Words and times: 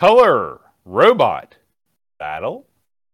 Color 0.00 0.60
Robot 0.84 1.56
Battle. 2.18 2.66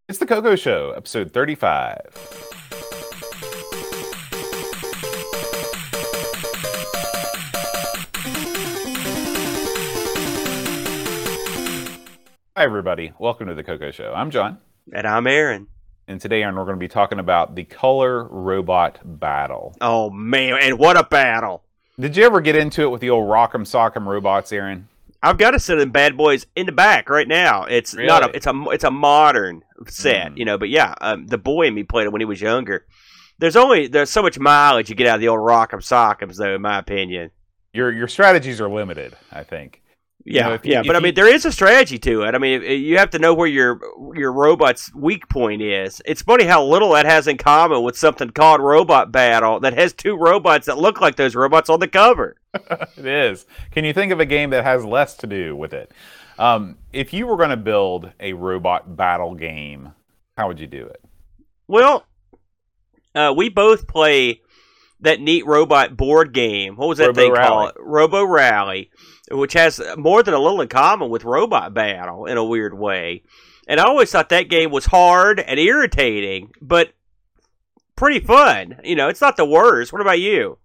It's 0.09 0.19
the 0.19 0.25
Coco 0.25 0.57
Show, 0.57 0.93
episode 0.93 1.31
35. 1.31 1.99
Hi, 12.57 12.65
everybody. 12.65 13.13
Welcome 13.19 13.49
to 13.49 13.55
the 13.55 13.63
Coco 13.63 13.91
Show. 13.91 14.15
I'm 14.17 14.31
John. 14.31 14.57
And 14.95 15.07
I'm 15.07 15.27
Aaron. 15.27 15.67
And 16.09 16.19
today, 16.19 16.43
Aaron, 16.43 16.57
we're 16.57 16.65
going 16.65 16.77
to 16.77 16.81
be 16.81 16.89
talking 16.89 17.19
about 17.19 17.55
the 17.57 17.65
Color 17.65 18.25
Robot 18.25 19.01
Battle. 19.05 19.77
Oh, 19.83 20.09
man. 20.09 20.59
And 20.63 20.79
what 20.79 20.97
a 20.97 21.05
battle. 21.05 21.63
Did 21.99 22.17
you 22.17 22.25
ever 22.25 22.41
get 22.41 22.57
into 22.57 22.85
it 22.85 22.89
with 22.89 23.03
the 23.03 23.11
old 23.11 23.29
Rock'em 23.29 23.67
Sock'em 23.67 24.07
robots, 24.07 24.51
Aaron? 24.51 24.89
I've 25.23 25.37
got 25.39 25.51
to 25.51 25.61
set 25.61 25.77
them 25.77 25.91
bad 25.91 26.17
boys 26.17 26.47
in 26.57 26.67
the 26.67 26.73
back 26.73 27.11
right 27.11 27.29
now. 27.29 27.65
It's 27.65 27.95
Really? 27.95 28.07
not 28.07 28.23
a 28.31 28.37
it's 28.37 28.47
a 28.47 28.53
it's 28.71 28.85
a 28.85 28.91
modern 28.91 29.63
set, 29.87 30.33
Mm. 30.33 30.39
you 30.39 30.45
know. 30.47 30.57
But 30.59 30.71
yeah, 30.71 30.95
um, 31.01 31.27
the 31.27 31.39
boy 31.39 31.67
in 31.67 31.75
me 31.75 31.83
played 31.83 32.05
it 32.07 32.13
when 32.13 32.21
he 32.21 32.25
was 32.27 32.41
younger. 32.41 32.87
There's 33.39 33.57
only 33.57 33.87
there's 33.87 34.11
so 34.11 34.23
much 34.23 34.39
mileage 34.39 34.89
you 34.89 34.95
get 34.97 35.07
out 35.07 35.17
of 35.17 35.21
the 35.21 35.29
old 35.29 35.41
Rock'em 35.41 35.81
Sock'ems, 35.83 36.37
though, 36.37 36.55
in 36.55 36.63
my 36.63 36.79
opinion. 36.79 37.31
Your 37.73 37.93
your 37.93 38.09
strategies 38.09 38.61
are 38.61 38.69
limited, 38.69 39.15
I 39.31 39.43
think. 39.45 39.83
You 40.25 40.35
Yeah, 40.37 40.49
know, 40.49 40.55
if 40.55 40.65
yeah. 40.67 40.81
if 40.81 40.87
But 40.87 40.97
I 40.97 40.99
you- 40.99 41.03
mean, 41.05 41.15
there 41.15 41.33
is 41.33 41.45
a 41.47 41.53
strategy 41.53 41.99
to 42.01 42.23
it. 42.23 42.35
I 42.35 42.39
mean, 42.39 42.63
you 42.63 42.99
have 42.99 43.11
to 43.11 43.19
know 43.19 43.33
where 43.33 43.47
your 43.49 43.81
your 44.15 44.33
robot's 44.33 44.93
weak 44.95 45.29
point 45.29 45.63
is. 45.63 46.03
It's 46.05 46.23
funny 46.23 46.45
how 46.45 46.63
little 46.65 46.93
that 46.93 47.07
has 47.07 47.27
in 47.27 47.39
common 47.39 47.83
with 47.83 47.97
something 47.97 48.31
called 48.31 48.61
Robot 48.61 49.11
Battle 49.13 49.61
that 49.61 49.73
has 49.79 49.93
two 49.95 50.17
robots 50.17 50.67
that 50.67 50.77
look 50.79 51.01
like 51.01 51.17
those 51.17 51.35
robots 51.35 51.71
on 51.71 51.81
the 51.81 51.89
cover. 51.89 52.37
it 52.55 53.07
is. 53.07 53.47
Can 53.71 53.85
you 53.85 53.93
think 53.95 54.13
of 54.13 54.21
a 54.21 54.27
game 54.27 54.51
that 54.51 54.65
has 54.65 54.85
less 54.85 55.17
to 55.19 55.27
do 55.27 55.57
with 55.57 55.73
it? 55.73 55.91
Um, 56.39 56.77
if 56.93 57.13
you 57.13 57.27
were 57.27 57.37
going 57.37 57.51
to 57.51 57.57
build 57.57 58.13
a 58.21 58.33
robot 58.33 58.97
battle 58.97 59.35
game, 59.35 59.93
how 60.37 60.49
would 60.49 60.59
you 60.61 60.67
do 60.67 60.87
it? 60.87 61.03
Well, 61.69 62.05
uh, 63.15 63.33
we 63.37 63.49
both 63.49 63.87
play 63.87 64.41
that 65.03 65.21
neat 65.21 65.47
robot 65.47 65.97
board 65.97 66.33
game. 66.33 66.77
What 66.77 66.89
was 66.89 66.99
that 66.99 67.09
Robo 67.09 67.21
thing 67.21 67.33
Rally. 67.33 67.47
called? 67.47 67.73
Robo 67.79 68.25
Rally, 68.25 68.91
which 69.31 69.53
has 69.55 69.81
more 69.97 70.23
than 70.23 70.35
a 70.35 70.39
little 70.39 70.61
in 70.61 70.69
common 70.69 71.11
with 71.11 71.25
Robot 71.25 71.75
Battle 71.75 72.27
in 72.27 72.37
a 72.37 72.45
weird 72.45 72.75
way. 72.79 73.23
And 73.67 73.79
I 73.81 73.85
always 73.85 74.11
thought 74.11 74.31
that 74.31 74.49
game 74.49 74.71
was 74.71 74.87
hard 74.87 75.39
and 75.41 75.61
irritating, 75.61 76.51
but 76.61 76.93
pretty 77.95 78.21
fun. 78.21 78.81
You 78.83 78.97
know, 78.97 79.09
it's 79.09 79.21
not 79.21 79.37
the 79.37 79.45
worst. 79.45 79.93
What 79.93 80.03
about 80.03 80.21
you? 80.21 80.59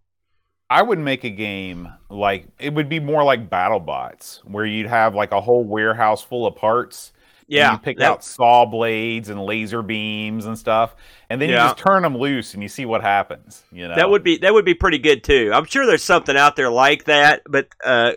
I 0.70 0.82
would 0.82 0.98
make 0.98 1.24
a 1.24 1.30
game 1.30 1.90
like 2.10 2.48
it 2.58 2.74
would 2.74 2.90
be 2.90 3.00
more 3.00 3.24
like 3.24 3.50
BattleBots, 3.50 4.40
where 4.46 4.66
you'd 4.66 4.88
have 4.88 5.14
like 5.14 5.32
a 5.32 5.42
whole 5.42 5.64
warehouse 5.64 6.24
full 6.24 6.48
of 6.48 6.56
parts. 6.56 7.12
Yeah, 7.48 7.74
you 7.74 7.78
pick 7.78 7.98
that- 7.98 8.12
out 8.12 8.24
saw 8.24 8.66
blades 8.66 9.30
and 9.30 9.44
laser 9.44 9.82
beams 9.82 10.46
and 10.46 10.58
stuff, 10.58 10.96
and 11.30 11.40
then 11.40 11.50
you 11.50 11.56
just 11.56 11.78
turn 11.78 12.02
them 12.02 12.18
loose 12.18 12.54
and 12.54 12.64
you 12.64 12.70
see 12.70 12.86
what 12.86 13.02
happens. 13.02 13.64
You 13.72 13.88
know, 13.88 13.96
That 13.96 14.10
would 14.10 14.24
be 14.24 14.38
that 14.40 14.54
would 14.54 14.66
be 14.66 14.74
pretty 14.74 14.98
good 14.98 15.24
too. 15.24 15.52
I'm 15.54 15.66
sure 15.66 15.86
there's 15.86 16.04
something 16.04 16.36
out 16.36 16.56
there 16.56 16.70
like 16.72 17.06
that, 17.06 17.44
but 17.48 17.68
uh, 17.84 18.14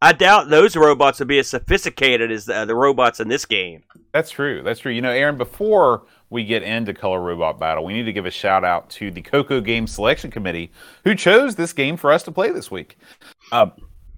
I 0.00 0.12
doubt 0.12 0.50
those 0.50 0.76
robots 0.76 1.18
would 1.18 1.28
be 1.28 1.38
as 1.38 1.48
sophisticated 1.48 2.30
as 2.30 2.48
uh, 2.48 2.64
the 2.64 2.74
robots 2.74 3.20
in 3.20 3.28
this 3.28 3.44
game. 3.46 3.84
That's 4.12 4.30
true. 4.30 4.62
That's 4.62 4.80
true. 4.80 4.92
You 4.92 5.00
know, 5.02 5.10
Aaron, 5.10 5.38
before 5.38 6.04
we 6.30 6.44
get 6.44 6.62
into 6.62 6.92
Color 6.94 7.20
Robot 7.20 7.58
Battle, 7.58 7.84
we 7.84 7.94
need 7.94 8.04
to 8.04 8.12
give 8.12 8.26
a 8.26 8.30
shout 8.30 8.64
out 8.64 8.90
to 8.90 9.10
the 9.10 9.22
Coco 9.22 9.60
Game 9.60 9.86
Selection 9.86 10.30
Committee 10.30 10.72
who 11.04 11.14
chose 11.14 11.54
this 11.54 11.72
game 11.72 11.96
for 11.96 12.12
us 12.12 12.22
to 12.24 12.32
play 12.32 12.50
this 12.50 12.70
week. 12.70 12.98
Um, 13.52 13.72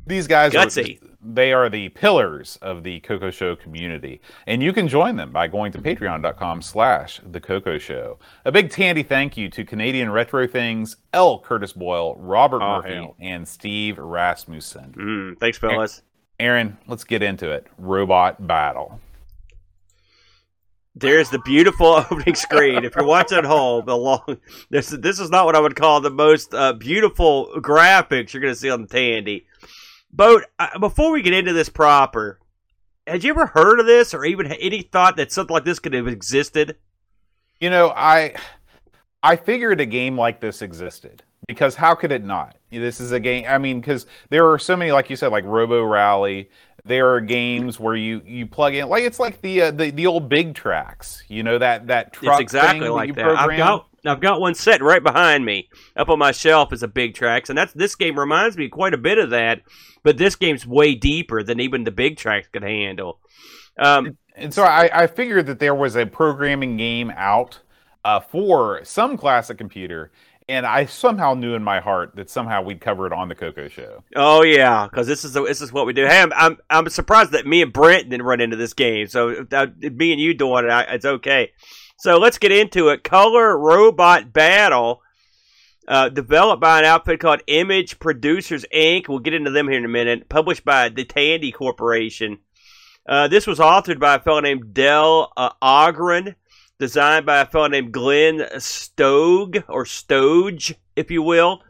these 0.07 0.27
guys 0.27 0.53
Gutsy. 0.53 1.03
are 1.03 1.07
they 1.29 1.53
are 1.53 1.69
the 1.69 1.89
pillars 1.89 2.57
of 2.63 2.85
the 2.85 3.01
Coco 3.01 3.31
Show 3.31 3.57
community. 3.57 4.21
And 4.47 4.63
you 4.63 4.73
can 4.73 4.87
join 4.87 5.17
them 5.17 5.33
by 5.33 5.49
going 5.49 5.73
to 5.73 5.79
patreon.com 5.79 6.63
slash 6.63 7.21
the 7.29 7.41
Coco 7.41 7.79
Show. 7.79 8.19
A 8.45 8.53
big 8.53 8.71
tandy 8.71 9.03
thank 9.03 9.37
you 9.37 9.49
to 9.51 9.65
Canadian 9.65 10.11
Retro 10.13 10.47
Things, 10.47 10.97
L. 11.13 11.41
Curtis 11.41 11.73
Boyle, 11.73 12.15
Robert 12.17 12.63
Oh, 12.63 12.77
Murphy, 12.77 12.95
hell. 12.95 13.17
and 13.21 13.47
Steve 13.49 13.99
Rasmussen. 13.99 14.95
Mm, 14.97 15.41
thanks, 15.41 15.59
fellas. 15.59 16.03
Aaron, 16.39 16.77
let's 16.87 17.03
get 17.05 17.23
into 17.25 17.51
it. 17.51 17.67
Robot 17.77 18.47
Battle. 18.47 19.01
There's 20.95 21.29
the 21.29 21.39
beautiful 21.41 21.87
opening 22.11 22.35
screen. 22.35 22.85
If 22.85 22.95
you're 22.97 23.05
watching 23.05 23.37
at 23.39 23.45
home, 23.45 23.85
the 23.85 23.97
long 23.97 24.39
this 24.71 24.89
this 24.89 25.21
is 25.21 25.29
not 25.29 25.45
what 25.45 25.55
I 25.55 25.61
would 25.61 25.77
call 25.77 26.01
the 26.01 26.11
most 26.11 26.55
uh, 26.55 26.73
beautiful 26.73 27.51
graphics 27.57 28.33
you're 28.33 28.41
going 28.41 28.55
to 28.55 28.59
see 28.59 28.71
on 28.71 28.87
Tandy. 28.87 29.47
Boat. 30.11 30.45
Uh, 30.59 30.79
before 30.79 31.13
we 31.13 31.23
get 31.23 31.35
into 31.35 31.53
this 31.53 31.69
proper, 31.69 32.41
had 33.07 33.25
you 33.25 33.31
ever 33.31 33.47
heard 33.47 33.81
of 33.81 33.87
this 33.87 34.15
or 34.15 34.25
even 34.25 34.47
any 34.53 34.83
thought 34.83 35.17
that 35.17 35.33
something 35.33 35.55
like 35.55 35.65
this 35.65 35.79
could 35.79 35.95
have 35.95 36.09
existed? 36.09 36.77
You 37.61 37.71
know, 37.71 37.93
I 37.95 38.35
I 39.23 39.37
figured 39.37 39.81
a 39.81 39.87
game 39.87 40.17
like 40.19 40.41
this 40.41 40.63
existed 40.63 41.23
because 41.47 41.75
how 41.75 41.95
could 41.95 42.13
it 42.13 42.25
not? 42.25 42.57
This 42.71 43.01
is 43.01 43.13
a 43.13 43.21
game. 43.21 43.45
I 43.49 43.59
mean, 43.59 43.81
because 43.81 44.07
there 44.31 44.51
are 44.51 44.59
so 44.59 44.77
many, 44.77 44.93
like 44.93 45.11
you 45.11 45.17
said, 45.17 45.33
like 45.33 45.45
Robo 45.45 45.83
Rally. 45.83 46.51
There 46.87 47.15
are 47.15 47.21
games 47.21 47.81
where 47.81 47.97
you 47.97 48.23
you 48.25 48.47
plug 48.47 48.75
in, 48.75 48.89
like 48.89 49.03
it's 49.03 49.19
like 49.19 49.41
the 49.41 49.63
uh, 49.63 49.71
the 49.73 49.91
the 49.91 50.07
old 50.07 50.29
Big 50.29 50.55
Traks. 50.55 51.23
You 51.29 51.43
know 51.43 51.59
that 51.59 51.89
that 51.89 52.13
truck 52.13 52.41
it's 52.41 52.53
exactly 52.53 52.89
like 52.89 53.09
you 53.09 53.15
that. 53.15 53.37
I've 53.37 53.57
got 53.57 53.89
I've 54.05 54.21
got 54.21 54.41
one 54.41 54.55
set 54.55 54.83
right 54.83 55.03
behind 55.03 55.45
me, 55.45 55.69
up 55.97 56.09
on 56.09 56.19
my 56.19 56.33
shelf 56.33 56.73
is 56.73 56.83
a 56.83 56.89
Big 56.89 57.15
Traks, 57.15 57.49
and 57.49 57.59
that's 57.59 57.73
this 57.73 57.97
game 57.97 58.19
reminds 58.19 58.57
me 58.57 58.69
quite 58.69 58.95
a 58.95 58.99
bit 58.99 59.19
of 59.19 59.31
that. 59.31 59.63
But 60.05 60.17
this 60.17 60.37
game's 60.37 60.67
way 60.67 60.95
deeper 60.95 61.43
than 61.43 61.59
even 61.59 61.85
the 61.85 61.91
Big 61.91 62.17
Traks 62.17 62.51
could 62.53 62.63
handle. 62.63 63.19
Um, 63.79 64.17
And 64.37 64.53
so 64.53 64.63
I, 64.63 64.91
I 64.93 65.07
figured 65.07 65.47
that 65.47 65.59
there 65.59 65.75
was 65.75 65.97
a 65.97 66.07
programming 66.07 66.77
game 66.77 67.11
out 67.17 67.61
uh, 68.05 68.21
for 68.21 68.85
some 68.85 69.17
classic 69.17 69.59
computer, 69.59 70.13
and 70.49 70.65
I 70.65 70.87
somehow 70.87 71.35
knew 71.35 71.55
in 71.55 71.65
my 71.65 71.81
heart 71.81 72.15
that 72.17 72.31
somehow 72.31 72.63
we'd 72.63 72.81
cover 72.81 73.07
it 73.07 73.13
on 73.13 73.29
the 73.29 73.35
Coco 73.35 73.69
Show. 73.69 74.05
Oh 74.15 74.43
yeah, 74.43 74.87
because 74.89 75.07
this 75.07 75.25
is 75.25 75.33
the, 75.33 75.43
this 75.43 75.61
is 75.61 75.73
what 75.73 75.87
we 75.87 75.93
do. 75.93 76.07
Hey, 76.07 76.21
I'm, 76.21 76.33
I'm 76.35 76.59
I'm 76.71 76.89
surprised 76.89 77.33
that 77.33 77.47
me 77.47 77.63
and 77.63 77.73
Brent 77.73 78.09
didn't 78.09 78.27
run 78.27 78.41
into 78.41 78.57
this 78.57 78.73
game. 78.73 79.09
So 79.09 79.45
that, 79.51 79.79
me 79.79 80.13
and 80.13 80.21
you 80.21 80.35
doing 80.35 80.65
it, 80.65 80.71
I, 80.71 80.83
it's 80.83 81.05
okay. 81.05 81.53
So 81.99 82.19
let's 82.19 82.39
get 82.39 82.53
into 82.53 82.91
it. 82.91 83.03
Color 83.05 83.59
Robot 83.59 84.33
Battle, 84.33 85.03
uh, 85.89 86.11
developed 86.11 86.61
by 86.61 86.79
an 86.79 86.85
outfit 86.85 87.21
called 87.21 87.41
Image 87.47 87.99
Producers 87.99 88.65
Inc. 88.73 89.09
We'll 89.09 89.19
get 89.19 89.35
into 89.35 89.51
them 89.51 89.69
here 89.69 89.79
in 89.79 89.85
a 89.85 89.89
minute. 89.89 90.29
Published 90.29 90.65
by 90.65 90.91
the 90.91 91.05
Tandy 91.05 91.53
Corporation. 91.53 92.39
Uh, 93.09 93.29
this 93.29 93.47
was 93.47 93.59
authored 93.61 94.01
by 94.01 94.17
a 94.17 94.21
fellow 94.21 94.41
named 94.41 94.75
Del 94.75 95.33
uh, 95.37 95.51
Ogren, 95.63 96.35
designed 96.79 97.27
by 97.27 97.41
a 97.41 97.47
fellow 97.47 97.69
named 97.69 97.93
Glenn 97.93 98.41
Stoge 98.59 99.63
or 99.69 99.85
Stoge, 99.85 100.75
if 100.95 101.11
you 101.11 101.23
will. 101.23 101.63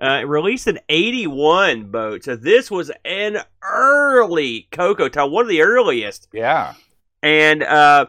Uh, 0.00 0.22
released 0.26 0.66
in 0.66 0.78
81 0.90 1.90
boat. 1.90 2.24
So 2.24 2.36
this 2.36 2.70
was 2.70 2.92
an 3.06 3.38
early 3.62 4.68
Coco 4.70 5.08
time, 5.08 5.30
one 5.30 5.46
of 5.46 5.48
the 5.48 5.62
earliest. 5.62 6.28
Yeah. 6.34 6.74
And 7.22 7.62
uh, 7.62 8.06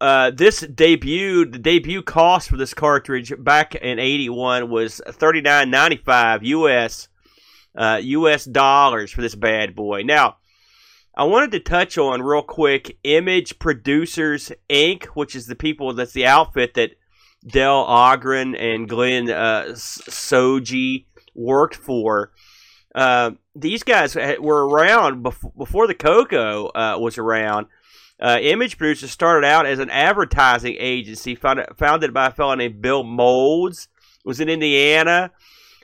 uh, 0.00 0.32
this 0.32 0.62
debuted, 0.62 1.52
the 1.52 1.58
debut 1.58 2.02
cost 2.02 2.48
for 2.48 2.56
this 2.56 2.74
cartridge 2.74 3.32
back 3.38 3.76
in 3.76 4.00
81 4.00 4.68
was 4.68 5.00
39.95 5.06 6.44
US, 6.44 7.08
uh, 7.76 8.00
US 8.02 8.44
dollars 8.44 9.12
for 9.12 9.22
this 9.22 9.36
bad 9.36 9.76
boy. 9.76 10.02
Now, 10.02 10.38
I 11.18 11.24
wanted 11.24 11.52
to 11.52 11.60
touch 11.60 11.96
on 11.96 12.20
real 12.20 12.42
quick 12.42 12.98
Image 13.02 13.58
Producers 13.58 14.52
Inc., 14.68 15.06
which 15.14 15.34
is 15.34 15.46
the 15.46 15.54
people 15.54 15.94
that's 15.94 16.12
the 16.12 16.26
outfit 16.26 16.74
that 16.74 16.90
Del 17.46 17.86
Ogren 17.88 18.54
and 18.54 18.86
Glenn 18.86 19.30
uh, 19.30 19.68
Soji 19.72 21.06
worked 21.34 21.76
for. 21.76 22.32
Uh, 22.94 23.30
these 23.54 23.82
guys 23.82 24.14
were 24.14 24.68
around 24.68 25.22
before, 25.22 25.52
before 25.56 25.86
the 25.86 25.94
Coco 25.94 26.66
uh, 26.68 26.96
was 26.98 27.16
around. 27.16 27.68
Uh, 28.20 28.38
Image 28.40 28.76
Producers 28.76 29.10
started 29.10 29.46
out 29.46 29.64
as 29.64 29.78
an 29.78 29.90
advertising 29.90 30.76
agency 30.78 31.34
founded, 31.34 31.66
founded 31.76 32.12
by 32.12 32.26
a 32.26 32.30
fellow 32.30 32.54
named 32.54 32.82
Bill 32.82 33.02
Molds. 33.02 33.88
Was 34.24 34.40
in 34.40 34.48
Indiana. 34.48 35.30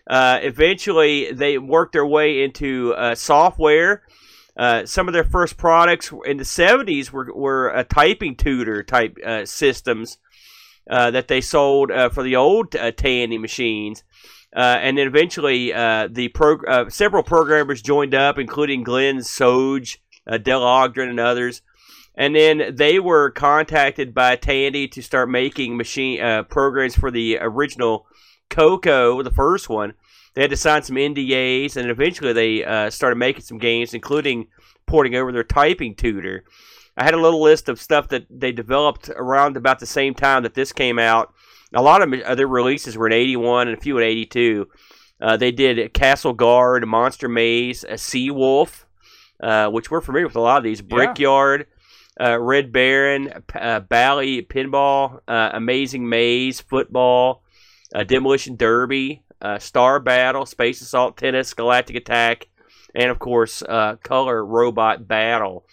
Uh, 0.05 0.41
eventually, 0.43 1.31
they 1.31 1.59
worked 1.59 1.93
their 1.93 2.05
way 2.05 2.43
into 2.43 2.93
uh, 2.95 3.15
software. 3.15 4.03
Uh, 4.57 4.85
some 4.85 5.09
of 5.09 5.15
their 5.15 5.25
first 5.25 5.57
products 5.57 6.13
in 6.27 6.37
the 6.37 6.45
70s 6.45 7.11
were, 7.11 7.33
were 7.35 7.69
a 7.71 7.85
typing 7.85 8.37
tutor 8.37 8.83
type 8.83 9.17
uh, 9.25 9.47
systems 9.47 10.19
uh, 10.91 11.11
that 11.11 11.29
they 11.29 11.41
sold 11.41 11.91
uh, 11.91 12.09
for 12.09 12.23
the 12.23 12.37
old 12.37 12.75
uh, 12.77 12.91
Tandy 12.91 13.39
machines. 13.39 14.05
Uh, 14.55 14.79
and 14.81 14.99
then 14.99 15.07
eventually, 15.07 15.69
the 15.71 16.31
pro- 16.35 16.63
uh, 16.69 16.91
several 16.91 17.23
programmers 17.23 17.81
joined 17.81 18.15
up, 18.15 18.39
including 18.39 18.83
Glenn 18.83 19.23
Sogge, 19.23 19.99
Del 20.43 20.63
Ogden, 20.63 21.09
and 21.09 21.21
others. 21.21 21.63
And 22.15 22.37
then 22.37 22.75
they 22.75 22.99
were 22.99 23.31
contacted 23.31 24.13
by 24.13 24.37
Tandy 24.37 24.89
to 24.89 25.03
start 25.03 25.31
making 25.31 25.79
machine 25.79 26.45
programs 26.51 26.95
for 26.95 27.11
the 27.11 27.39
original 27.41 28.07
Coco, 28.51 29.23
the 29.23 29.31
first 29.31 29.71
one. 29.71 29.95
They 30.35 30.43
had 30.43 30.51
to 30.51 30.57
sign 30.57 30.83
some 30.83 30.97
NDAs, 30.97 31.77
and 31.77 31.91
eventually 31.91 32.33
they 32.33 32.65
uh, 32.65 32.91
started 32.91 33.17
making 33.17 33.43
some 33.43 33.59
games, 33.59 33.93
including 33.93 34.49
porting 34.87 35.15
over 35.15 35.31
their 35.31 35.45
typing 35.45 35.95
tutor. 35.95 36.45
I 36.97 37.05
had 37.05 37.15
a 37.15 37.21
little 37.21 37.43
list 37.43 37.69
of 37.69 37.81
stuff 37.81 38.09
that 38.09 38.27
they 38.31 38.53
developed 38.53 39.11
around 39.11 39.57
about 39.57 39.79
the 39.79 39.87
same 39.87 40.15
time 40.15 40.43
that 40.43 40.55
this 40.55 40.73
came 40.73 40.99
out. 40.99 41.35
A 41.75 41.83
lot 41.83 42.03
of 42.03 42.13
other 42.23 42.47
releases 42.47 42.97
were 42.97 43.07
in 43.07 43.13
81 43.13 43.69
and 43.69 43.79
a 43.79 43.81
few 43.81 43.97
in 43.99 44.05
82. 44.05 44.69
Uh, 45.21 45.37
they 45.37 45.53
did 45.53 45.95
Castle 45.95 46.33
Guard, 46.33 46.87
Monster 46.87 47.29
Maze, 47.29 47.85
a 47.85 47.97
Sea 47.97 48.31
Wolf, 48.31 48.87
uh, 49.43 49.69
which 49.69 49.91
we're 49.91 50.01
familiar 50.01 50.27
with 50.27 50.37
a 50.37 50.41
lot 50.41 50.59
of 50.59 50.65
these. 50.65 50.83
Brickyard, 50.83 51.67
uh, 52.21 52.39
Red 52.39 52.73
Baron, 52.73 53.33
uh, 53.55 53.81
Bally 53.81 54.43
Pinball, 54.43 55.21
uh, 55.27 55.51
Amazing 55.55 56.09
Maze, 56.09 56.61
Football, 56.61 57.43
uh, 57.95 58.05
Demolition 58.05 58.57
Derby, 58.57 59.23
uh, 59.43 59.59
Star 59.59 60.01
Battle, 60.01 60.47
Space 60.47 60.81
Assault 60.81 61.17
Tennis, 61.17 61.53
Galactic 61.53 61.97
Attack, 61.97 62.49
and 62.95 63.11
of 63.11 63.19
course, 63.19 63.63
uh, 63.63 63.97
Color 64.03 64.45
Robot 64.45 65.07
Battle 65.07 65.67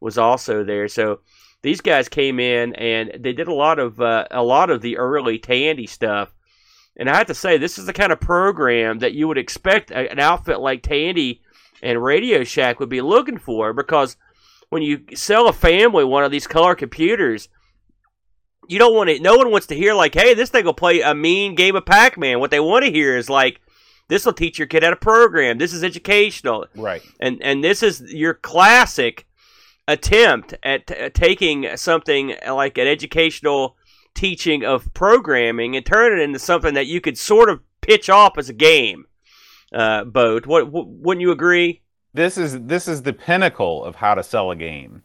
was 0.00 0.16
also 0.16 0.64
there. 0.64 0.88
So 0.88 1.20
these 1.62 1.80
guys 1.80 2.08
came 2.08 2.38
in 2.38 2.74
and 2.74 3.12
they 3.18 3.32
did 3.32 3.48
a 3.48 3.54
lot 3.54 3.78
of 3.78 4.00
uh, 4.00 4.26
a 4.30 4.42
lot 4.42 4.70
of 4.70 4.80
the 4.80 4.98
early 4.98 5.38
Tandy 5.38 5.86
stuff. 5.86 6.32
And 6.96 7.10
I 7.10 7.16
have 7.16 7.26
to 7.26 7.34
say, 7.34 7.58
this 7.58 7.76
is 7.76 7.84
the 7.86 7.92
kind 7.92 8.12
of 8.12 8.20
program 8.20 9.00
that 9.00 9.12
you 9.12 9.28
would 9.28 9.36
expect 9.36 9.90
an 9.90 10.18
outfit 10.18 10.60
like 10.60 10.82
Tandy 10.82 11.42
and 11.82 12.02
Radio 12.02 12.42
Shack 12.44 12.80
would 12.80 12.88
be 12.88 13.02
looking 13.02 13.36
for 13.36 13.74
because 13.74 14.16
when 14.70 14.82
you 14.82 15.04
sell 15.14 15.48
a 15.48 15.52
family 15.52 16.04
one 16.04 16.24
of 16.24 16.30
these 16.30 16.46
color 16.46 16.74
computers, 16.74 17.48
you 18.68 18.78
don't 18.78 18.94
want 18.94 19.10
to. 19.10 19.20
No 19.20 19.36
one 19.36 19.50
wants 19.50 19.66
to 19.68 19.74
hear 19.74 19.94
like, 19.94 20.14
"Hey, 20.14 20.34
this 20.34 20.50
thing 20.50 20.64
will 20.64 20.74
play 20.74 21.00
a 21.00 21.14
mean 21.14 21.54
game 21.54 21.76
of 21.76 21.86
Pac-Man." 21.86 22.40
What 22.40 22.50
they 22.50 22.60
want 22.60 22.84
to 22.84 22.90
hear 22.90 23.16
is 23.16 23.30
like, 23.30 23.60
"This 24.08 24.24
will 24.24 24.32
teach 24.32 24.58
your 24.58 24.66
kid 24.66 24.82
how 24.82 24.90
to 24.90 24.96
program. 24.96 25.58
This 25.58 25.72
is 25.72 25.84
educational." 25.84 26.66
Right. 26.74 27.02
And 27.20 27.40
and 27.42 27.62
this 27.62 27.82
is 27.82 28.12
your 28.12 28.34
classic 28.34 29.26
attempt 29.88 30.54
at 30.62 30.86
t- 30.86 31.10
taking 31.10 31.76
something 31.76 32.34
like 32.46 32.78
an 32.78 32.86
educational 32.86 33.76
teaching 34.14 34.64
of 34.64 34.92
programming 34.94 35.76
and 35.76 35.86
turn 35.86 36.18
it 36.18 36.22
into 36.22 36.38
something 36.38 36.74
that 36.74 36.86
you 36.86 37.00
could 37.00 37.18
sort 37.18 37.48
of 37.48 37.60
pitch 37.82 38.10
off 38.10 38.38
as 38.38 38.48
a 38.48 38.54
game. 38.54 39.06
Uh, 39.72 40.04
Boat, 40.04 40.46
what, 40.46 40.70
what 40.70 40.88
wouldn't 40.88 41.20
you 41.20 41.30
agree? 41.30 41.82
This 42.14 42.38
is 42.38 42.62
this 42.62 42.88
is 42.88 43.02
the 43.02 43.12
pinnacle 43.12 43.84
of 43.84 43.96
how 43.96 44.14
to 44.14 44.22
sell 44.22 44.50
a 44.50 44.56
game 44.56 45.02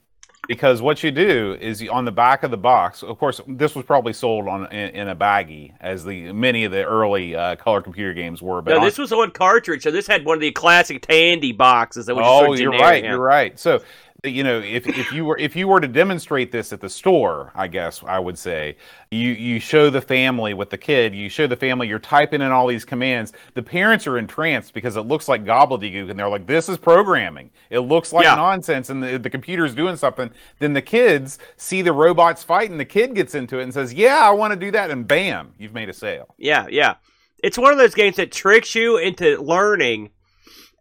because 0.56 0.82
what 0.82 1.04
you 1.04 1.12
do 1.12 1.58
is 1.60 1.82
you, 1.82 1.92
on 1.92 2.06
the 2.06 2.12
back 2.12 2.44
of 2.44 2.52
the 2.52 2.58
box 2.58 3.04
of 3.04 3.18
course 3.18 3.40
this 3.48 3.76
was 3.76 3.86
probably 3.86 4.14
sold 4.14 4.48
on 4.48 4.66
in, 4.72 4.90
in 4.96 5.08
a 5.08 5.16
baggie 5.16 5.74
as 5.80 6.04
the 6.04 6.32
many 6.34 6.66
of 6.66 6.72
the 6.72 6.84
early 6.84 7.36
uh, 7.36 7.56
color 7.56 7.82
computer 7.82 8.14
games 8.14 8.42
were 8.42 8.62
but 8.62 8.76
no, 8.76 8.84
this 8.84 8.98
was 8.98 9.12
on 9.12 9.32
cartridge 9.32 9.84
so 9.84 9.92
this 9.92 10.08
had 10.08 10.26
one 10.26 10.36
of 10.36 10.42
the 10.42 10.52
classic 10.52 11.02
tandy 11.02 11.52
boxes 11.52 12.06
that 12.06 12.16
was 12.16 12.26
oh 12.28 12.54
you're 12.54 12.72
right 12.72 13.04
you're 13.04 13.20
right. 13.20 13.60
So 13.60 13.82
you 14.24 14.44
know 14.44 14.60
if, 14.60 14.88
if 14.88 15.12
you 15.12 15.26
were 15.26 15.38
if 15.38 15.56
you 15.56 15.68
were 15.68 15.80
to 15.80 15.88
demonstrate 15.88 16.52
this 16.52 16.72
at 16.72 16.80
the 16.80 16.90
store 16.90 17.52
i 17.56 17.68
guess 17.68 18.04
i 18.04 18.20
would 18.20 18.38
say 18.38 18.76
you 19.10 19.32
you 19.32 19.60
show 19.60 19.90
the 19.90 20.02
family 20.02 20.54
with 20.54 20.70
the 20.70 20.78
kid 20.78 21.16
you 21.16 21.28
show 21.28 21.48
the 21.48 21.56
family 21.56 21.88
you're 21.88 22.00
typing 22.00 22.42
in 22.42 22.52
all 22.52 22.68
these 22.68 22.86
commands. 22.86 23.34
The 23.54 23.62
parents 23.62 24.08
are 24.08 24.18
entranced 24.18 24.74
because 24.74 24.96
it 24.96 25.02
looks 25.02 25.28
like 25.28 25.44
gobbledygook 25.44 26.10
and 26.10 26.18
they're 26.18 26.30
like 26.30 26.48
this 26.48 26.70
is 26.70 26.78
programming. 26.78 27.52
It 27.70 27.80
looks 27.80 28.14
like 28.14 28.24
yeah. 28.24 28.36
nonsense. 28.36 28.90
And 28.90 29.04
the, 29.04 29.20
the 29.20 29.30
computer's 29.30 29.76
doing 29.76 29.98
something. 29.98 30.32
Then 30.60 30.74
the 30.74 30.82
kids 30.82 31.38
see 31.58 31.82
the 31.82 31.94
robots 31.94 32.44
fight 32.44 32.72
and 32.72 32.80
the 32.80 32.86
kid 32.86 33.14
gets 33.14 33.36
into 33.36 33.60
it 33.60 33.64
and 33.64 33.74
says 33.74 33.94
yeah 33.94 34.20
i 34.22 34.32
want 34.32 34.54
to 34.54 34.60
do 34.60 34.72
that. 34.72 34.90
And 34.90 35.08
bam 35.08 35.54
you've 35.60 35.74
made 35.74 35.90
a 35.90 35.94
sale. 35.94 36.34
Yeah 36.38 36.68
yeah. 36.70 36.96
It's 37.44 37.58
one 37.58 37.72
of 37.72 37.78
those 37.78 37.96
games 37.96 38.16
that 38.16 38.32
tricks 38.32 38.74
you 38.76 38.98
into 38.98 39.42
learning 39.42 40.12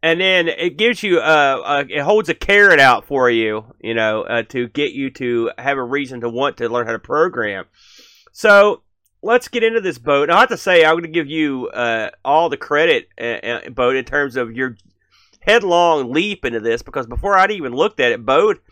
and 0.03 0.21
then 0.21 0.49
it 0.49 0.77
gives 0.77 1.03
you 1.03 1.19
uh, 1.19 1.63
uh, 1.65 1.85
it 1.89 2.01
holds 2.01 2.29
a 2.29 2.35
carrot 2.35 2.81
out 2.81 3.05
for 3.05 3.31
you, 3.31 3.75
you 3.81 3.95
know, 3.95 4.23
uh, 4.23 4.43
to 4.45 4.69
get 4.69 4.93
you 4.93 5.11
to 5.11 5.51
have 5.59 5.77
a 5.77 5.85
reason 5.85 6.21
to 6.23 6.29
want 6.29 6.57
to 6.59 6.69
learn 6.69 6.87
how 6.87 6.93
to 6.93 6.99
program. 6.99 7.67
So 8.33 8.83
let's 9.23 9.49
get 9.49 9.63
into 9.63 9.81
this 9.81 9.99
boat. 9.99 10.31
I 10.31 10.41
have 10.41 10.49
to 10.49 10.57
say, 10.57 10.85
I'm 10.85 10.95
going 10.95 11.05
to 11.05 11.09
give 11.11 11.29
you 11.29 11.69
uh, 11.69 12.11
all 12.25 12.49
the 12.49 12.57
credit, 12.57 13.09
uh, 13.21 13.25
uh, 13.25 13.71
boat, 13.71 13.97
in 13.97 14.05
terms 14.05 14.37
of 14.37 14.57
your 14.57 14.77
headlong 15.41 16.13
leap 16.13 16.45
into 16.45 16.61
this, 16.61 16.83
because 16.83 17.07
before 17.07 17.37
I'd 17.37 17.51
even 17.51 17.73
looked 17.73 18.01
at 18.01 18.13
it, 18.13 18.25
boat 18.25 18.63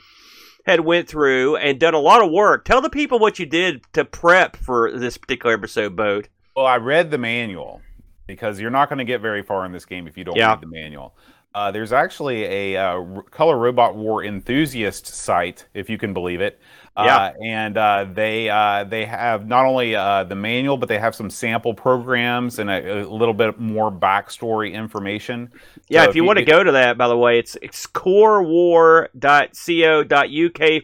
had 0.65 0.81
went 0.81 1.09
through 1.09 1.57
and 1.57 1.81
done 1.81 1.95
a 1.95 1.99
lot 1.99 2.23
of 2.23 2.31
work. 2.31 2.65
Tell 2.65 2.81
the 2.81 2.91
people 2.91 3.19
what 3.19 3.39
you 3.39 3.47
did 3.47 3.83
to 3.95 4.05
prep 4.05 4.57
for 4.57 4.97
this 4.99 5.17
particular 5.17 5.55
episode, 5.55 5.97
boat. 5.97 6.29
Well, 6.55 6.67
I 6.67 6.77
read 6.77 7.11
the 7.11 7.19
manual 7.19 7.81
because 8.29 8.61
you're 8.61 8.71
not 8.71 8.89
going 8.89 8.99
to 8.99 9.05
get 9.05 9.21
very 9.21 9.43
far 9.43 9.65
in 9.65 9.73
this 9.73 9.85
game 9.85 10.07
if 10.07 10.17
you 10.17 10.23
don't 10.23 10.37
yeah. 10.37 10.51
read 10.51 10.61
the 10.61 10.69
manual. 10.69 11.17
Uh, 11.55 11.73
there's 11.73 11.93
actually 11.93 12.45
a 12.45 12.77
uh, 12.77 13.23
Color 13.31 13.59
Robot 13.59 13.97
War 13.97 14.23
enthusiast 14.23 15.07
site, 15.07 15.67
if 15.75 15.91
you 15.91 15.99
can 15.99 16.13
believe 16.15 16.41
it. 16.41 16.61
Uh, 16.95 17.05
yeah. 17.05 17.33
and 17.45 17.77
uh, 17.79 18.07
they 18.13 18.49
uh, 18.51 18.85
they 18.85 19.05
have 19.05 19.47
not 19.47 19.65
only 19.65 19.97
uh, 19.97 20.25
the 20.25 20.35
manual, 20.35 20.77
but 20.77 20.89
they 20.89 20.99
have 20.99 21.15
some 21.15 21.31
sample 21.31 21.73
programs 21.73 22.59
and 22.59 22.69
a, 22.69 23.03
a 23.03 23.09
little 23.09 23.33
bit 23.35 23.59
more 23.59 23.91
backstory 23.91 24.73
information. 24.73 25.51
Yeah, 25.89 26.05
so 26.05 26.11
if, 26.11 26.17
you, 26.17 26.23
you 26.23 26.27
want 26.27 26.39
to 26.39 26.45
go 26.45 26.63
to 26.63 26.73
that, 26.73 26.99
by 26.99 27.09
the 27.09 27.17
way, 27.17 27.39
it's, 27.39 27.57
it's 27.63 27.87
corewar.co.uk 27.87 29.11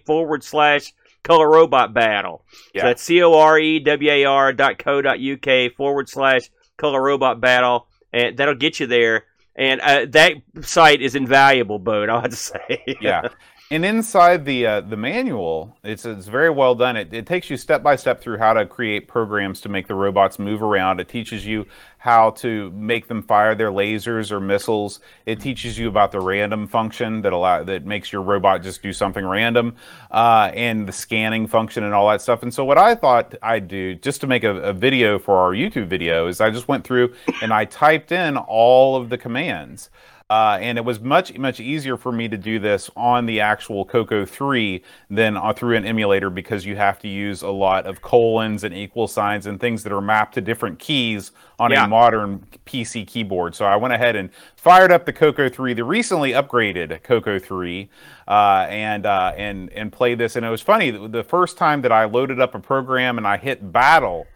forward 0.06 0.44
slash 0.44 0.92
color 1.24 1.50
robot 1.50 1.92
battle. 1.92 2.44
Yeah. 2.72 2.82
So 2.82 2.86
that's 2.86 3.02
C 3.02 3.22
O 3.22 3.34
R 3.34 3.58
E 3.58 3.80
W 3.80 4.10
A 4.10 4.24
R 4.24 4.52
dot 4.52 4.78
co 4.78 5.02
dot 5.02 5.18
UK 5.20 5.72
forward 5.76 6.08
slash 6.08 6.48
color 6.76 7.02
robot 7.02 7.40
battle, 7.40 7.88
and 8.12 8.36
that'll 8.36 8.54
get 8.54 8.80
you 8.80 8.86
there. 8.86 9.24
And 9.56 9.80
uh, 9.80 10.06
that 10.10 10.34
site 10.62 11.00
is 11.00 11.14
invaluable, 11.14 11.78
Boat. 11.78 12.08
I 12.10 12.20
have 12.20 12.30
to 12.30 12.36
say. 12.36 12.96
yeah, 13.00 13.28
and 13.70 13.84
inside 13.84 14.44
the 14.44 14.66
uh, 14.66 14.80
the 14.82 14.96
manual, 14.96 15.76
it's 15.82 16.04
it's 16.04 16.26
very 16.26 16.50
well 16.50 16.74
done. 16.74 16.96
It, 16.96 17.12
it 17.14 17.26
takes 17.26 17.48
you 17.48 17.56
step 17.56 17.82
by 17.82 17.96
step 17.96 18.20
through 18.20 18.36
how 18.38 18.52
to 18.52 18.66
create 18.66 19.08
programs 19.08 19.60
to 19.62 19.68
make 19.70 19.86
the 19.86 19.94
robots 19.94 20.38
move 20.38 20.62
around. 20.62 21.00
It 21.00 21.08
teaches 21.08 21.46
you 21.46 21.66
how 21.96 22.30
to 22.30 22.70
make 22.72 23.08
them 23.08 23.22
fire 23.22 23.54
their 23.54 23.70
lasers 23.70 24.30
or 24.30 24.38
missiles. 24.38 25.00
It 25.24 25.40
teaches 25.40 25.78
you 25.78 25.88
about 25.88 26.12
the 26.12 26.20
random 26.20 26.66
function 26.66 27.22
that 27.22 27.32
allow 27.32 27.64
that 27.64 27.86
makes 27.86 28.12
your 28.12 28.20
robot 28.20 28.62
just 28.62 28.82
do 28.82 28.92
something 28.92 29.24
random, 29.24 29.76
uh, 30.10 30.50
and 30.54 30.86
the 30.86 30.92
scanning 30.92 31.46
function 31.46 31.84
and 31.84 31.94
all 31.94 32.08
that 32.10 32.20
stuff. 32.20 32.42
And 32.42 32.52
so 32.52 32.66
what 32.66 32.76
I 32.76 32.94
thought 32.94 33.34
I'd 33.42 33.66
do 33.66 33.94
just 33.94 34.20
to 34.20 34.26
make 34.26 34.44
a, 34.44 34.56
a 34.56 34.72
video 34.74 35.18
for 35.18 35.38
our 35.38 35.52
YouTube 35.52 35.86
video 35.86 36.26
is 36.26 36.40
I 36.42 36.50
just 36.50 36.68
went 36.68 36.84
through 36.84 37.14
and 37.40 37.50
I 37.50 37.64
typed 37.64 38.12
in 38.12 38.36
all 38.36 38.96
of 38.96 39.08
the 39.08 39.16
commands. 39.16 39.88
Uh, 40.30 40.56
and 40.62 40.78
it 40.78 40.84
was 40.84 41.00
much 41.00 41.36
much 41.36 41.60
easier 41.60 41.98
for 41.98 42.10
me 42.10 42.28
to 42.28 42.38
do 42.38 42.58
this 42.58 42.90
on 42.96 43.26
the 43.26 43.40
actual 43.40 43.84
Coco 43.84 44.24
3 44.24 44.82
than 45.10 45.36
uh, 45.36 45.52
through 45.52 45.76
an 45.76 45.84
emulator 45.84 46.30
because 46.30 46.64
you 46.64 46.76
have 46.76 46.98
to 47.00 47.08
use 47.08 47.42
a 47.42 47.50
lot 47.50 47.84
of 47.84 48.00
colons 48.00 48.64
and 48.64 48.74
equal 48.74 49.06
signs 49.06 49.44
and 49.46 49.60
things 49.60 49.82
that 49.82 49.92
are 49.92 50.00
mapped 50.00 50.32
to 50.34 50.40
different 50.40 50.78
keys 50.78 51.32
on 51.58 51.72
yeah. 51.72 51.84
a 51.84 51.88
modern 51.88 52.46
PC 52.64 53.06
keyboard. 53.06 53.54
So 53.54 53.66
I 53.66 53.76
went 53.76 53.92
ahead 53.92 54.16
and 54.16 54.30
fired 54.56 54.90
up 54.90 55.04
the 55.04 55.12
Coco 55.12 55.50
3, 55.50 55.74
the 55.74 55.84
recently 55.84 56.32
upgraded 56.32 57.02
Coco 57.02 57.38
3, 57.38 57.90
uh, 58.26 58.66
and 58.70 59.04
uh, 59.04 59.34
and 59.36 59.70
and 59.72 59.92
played 59.92 60.16
this. 60.16 60.36
And 60.36 60.46
it 60.46 60.50
was 60.50 60.62
funny 60.62 60.90
the 60.90 61.22
first 61.22 61.58
time 61.58 61.82
that 61.82 61.92
I 61.92 62.06
loaded 62.06 62.40
up 62.40 62.54
a 62.54 62.60
program 62.60 63.18
and 63.18 63.26
I 63.26 63.36
hit 63.36 63.72
battle, 63.72 64.26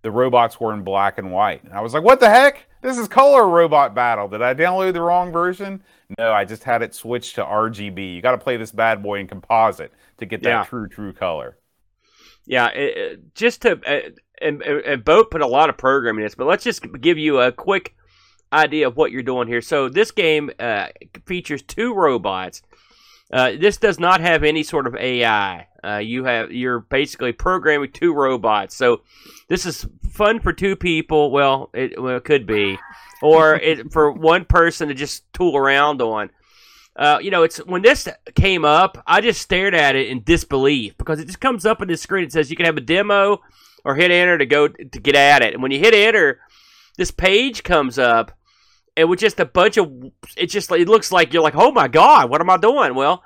the 0.00 0.10
robots 0.10 0.58
were 0.58 0.72
in 0.72 0.82
black 0.82 1.18
and 1.18 1.30
white. 1.30 1.62
And 1.64 1.74
I 1.74 1.82
was 1.82 1.92
like, 1.92 2.02
"What 2.02 2.20
the 2.20 2.30
heck?" 2.30 2.66
This 2.84 2.98
is 2.98 3.08
Color 3.08 3.48
Robot 3.48 3.94
Battle. 3.94 4.28
Did 4.28 4.42
I 4.42 4.52
download 4.52 4.92
the 4.92 5.00
wrong 5.00 5.32
version? 5.32 5.82
No, 6.18 6.32
I 6.32 6.44
just 6.44 6.64
had 6.64 6.82
it 6.82 6.94
switched 6.94 7.36
to 7.36 7.42
RGB. 7.42 8.14
You 8.14 8.20
got 8.20 8.32
to 8.32 8.38
play 8.38 8.58
this 8.58 8.72
bad 8.72 9.02
boy 9.02 9.20
in 9.20 9.26
composite 9.26 9.90
to 10.18 10.26
get 10.26 10.42
that 10.42 10.50
yeah. 10.50 10.64
true, 10.64 10.86
true 10.86 11.14
color. 11.14 11.56
Yeah, 12.44 12.68
it, 12.68 12.96
it, 12.98 13.34
just 13.34 13.62
to 13.62 13.80
uh, 13.86 14.10
and, 14.42 14.60
and 14.60 15.02
Boat 15.02 15.30
put 15.30 15.40
a 15.40 15.46
lot 15.46 15.70
of 15.70 15.78
programming 15.78 16.20
in 16.20 16.26
this, 16.26 16.34
but 16.34 16.46
let's 16.46 16.62
just 16.62 16.84
give 17.00 17.16
you 17.16 17.40
a 17.40 17.50
quick 17.50 17.96
idea 18.52 18.86
of 18.86 18.98
what 18.98 19.10
you're 19.10 19.22
doing 19.22 19.48
here. 19.48 19.62
So 19.62 19.88
this 19.88 20.10
game 20.10 20.50
uh, 20.58 20.88
features 21.24 21.62
two 21.62 21.94
robots. 21.94 22.60
Uh, 23.32 23.52
this 23.58 23.78
does 23.78 23.98
not 23.98 24.20
have 24.20 24.44
any 24.44 24.62
sort 24.62 24.86
of 24.86 24.94
AI. 24.94 25.68
Uh, 25.82 25.96
you 25.96 26.24
have 26.24 26.52
you're 26.52 26.80
basically 26.80 27.32
programming 27.32 27.92
two 27.92 28.12
robots. 28.12 28.76
So 28.76 29.00
this 29.48 29.66
is 29.66 29.86
fun 30.10 30.40
for 30.40 30.52
two 30.52 30.76
people. 30.76 31.30
Well, 31.30 31.70
it, 31.74 32.00
well, 32.00 32.16
it 32.16 32.24
could 32.24 32.46
be, 32.46 32.78
or 33.22 33.54
it, 33.62 33.92
for 33.92 34.10
one 34.12 34.44
person 34.44 34.88
to 34.88 34.94
just 34.94 35.30
tool 35.32 35.56
around 35.56 36.00
on. 36.00 36.30
Uh, 36.96 37.18
you 37.20 37.30
know, 37.32 37.42
it's 37.42 37.58
when 37.58 37.82
this 37.82 38.08
came 38.36 38.64
up, 38.64 39.02
I 39.04 39.20
just 39.20 39.42
stared 39.42 39.74
at 39.74 39.96
it 39.96 40.08
in 40.08 40.22
disbelief 40.22 40.96
because 40.96 41.18
it 41.18 41.26
just 41.26 41.40
comes 41.40 41.66
up 41.66 41.80
on 41.80 41.88
the 41.88 41.96
screen. 41.96 42.24
It 42.24 42.32
says 42.32 42.50
you 42.50 42.56
can 42.56 42.66
have 42.66 42.76
a 42.76 42.80
demo 42.80 43.40
or 43.84 43.96
hit 43.96 44.12
enter 44.12 44.38
to 44.38 44.46
go 44.46 44.68
to 44.68 45.00
get 45.00 45.16
at 45.16 45.42
it. 45.42 45.54
And 45.54 45.62
when 45.62 45.72
you 45.72 45.80
hit 45.80 45.92
enter, 45.92 46.40
this 46.96 47.10
page 47.10 47.64
comes 47.64 47.98
up, 47.98 48.30
and 48.96 49.10
with 49.10 49.18
just 49.18 49.40
a 49.40 49.44
bunch 49.44 49.76
of, 49.76 49.92
it 50.36 50.46
just 50.46 50.70
it 50.70 50.88
looks 50.88 51.10
like 51.10 51.32
you're 51.32 51.42
like, 51.42 51.56
oh 51.56 51.72
my 51.72 51.88
god, 51.88 52.30
what 52.30 52.40
am 52.40 52.48
I 52.48 52.58
doing? 52.58 52.94
Well, 52.94 53.24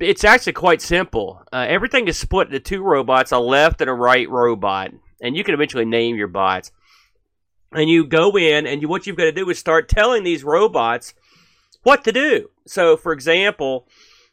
it's 0.00 0.22
actually 0.22 0.52
quite 0.52 0.80
simple. 0.80 1.42
Uh, 1.52 1.66
everything 1.68 2.06
is 2.06 2.16
split 2.16 2.46
into 2.48 2.60
two 2.60 2.82
robots, 2.82 3.32
a 3.32 3.38
left 3.40 3.80
and 3.80 3.90
a 3.90 3.94
right 3.94 4.30
robot 4.30 4.92
and 5.20 5.36
you 5.36 5.44
can 5.44 5.54
eventually 5.54 5.84
name 5.84 6.16
your 6.16 6.28
bots. 6.28 6.72
And 7.72 7.90
you 7.90 8.06
go 8.06 8.36
in, 8.36 8.66
and 8.66 8.80
you, 8.80 8.88
what 8.88 9.06
you've 9.06 9.16
got 9.16 9.24
to 9.24 9.32
do 9.32 9.48
is 9.50 9.58
start 9.58 9.88
telling 9.88 10.24
these 10.24 10.44
robots 10.44 11.14
what 11.82 12.04
to 12.04 12.12
do. 12.12 12.50
So, 12.66 12.96
for 12.96 13.12
example, 13.12 13.88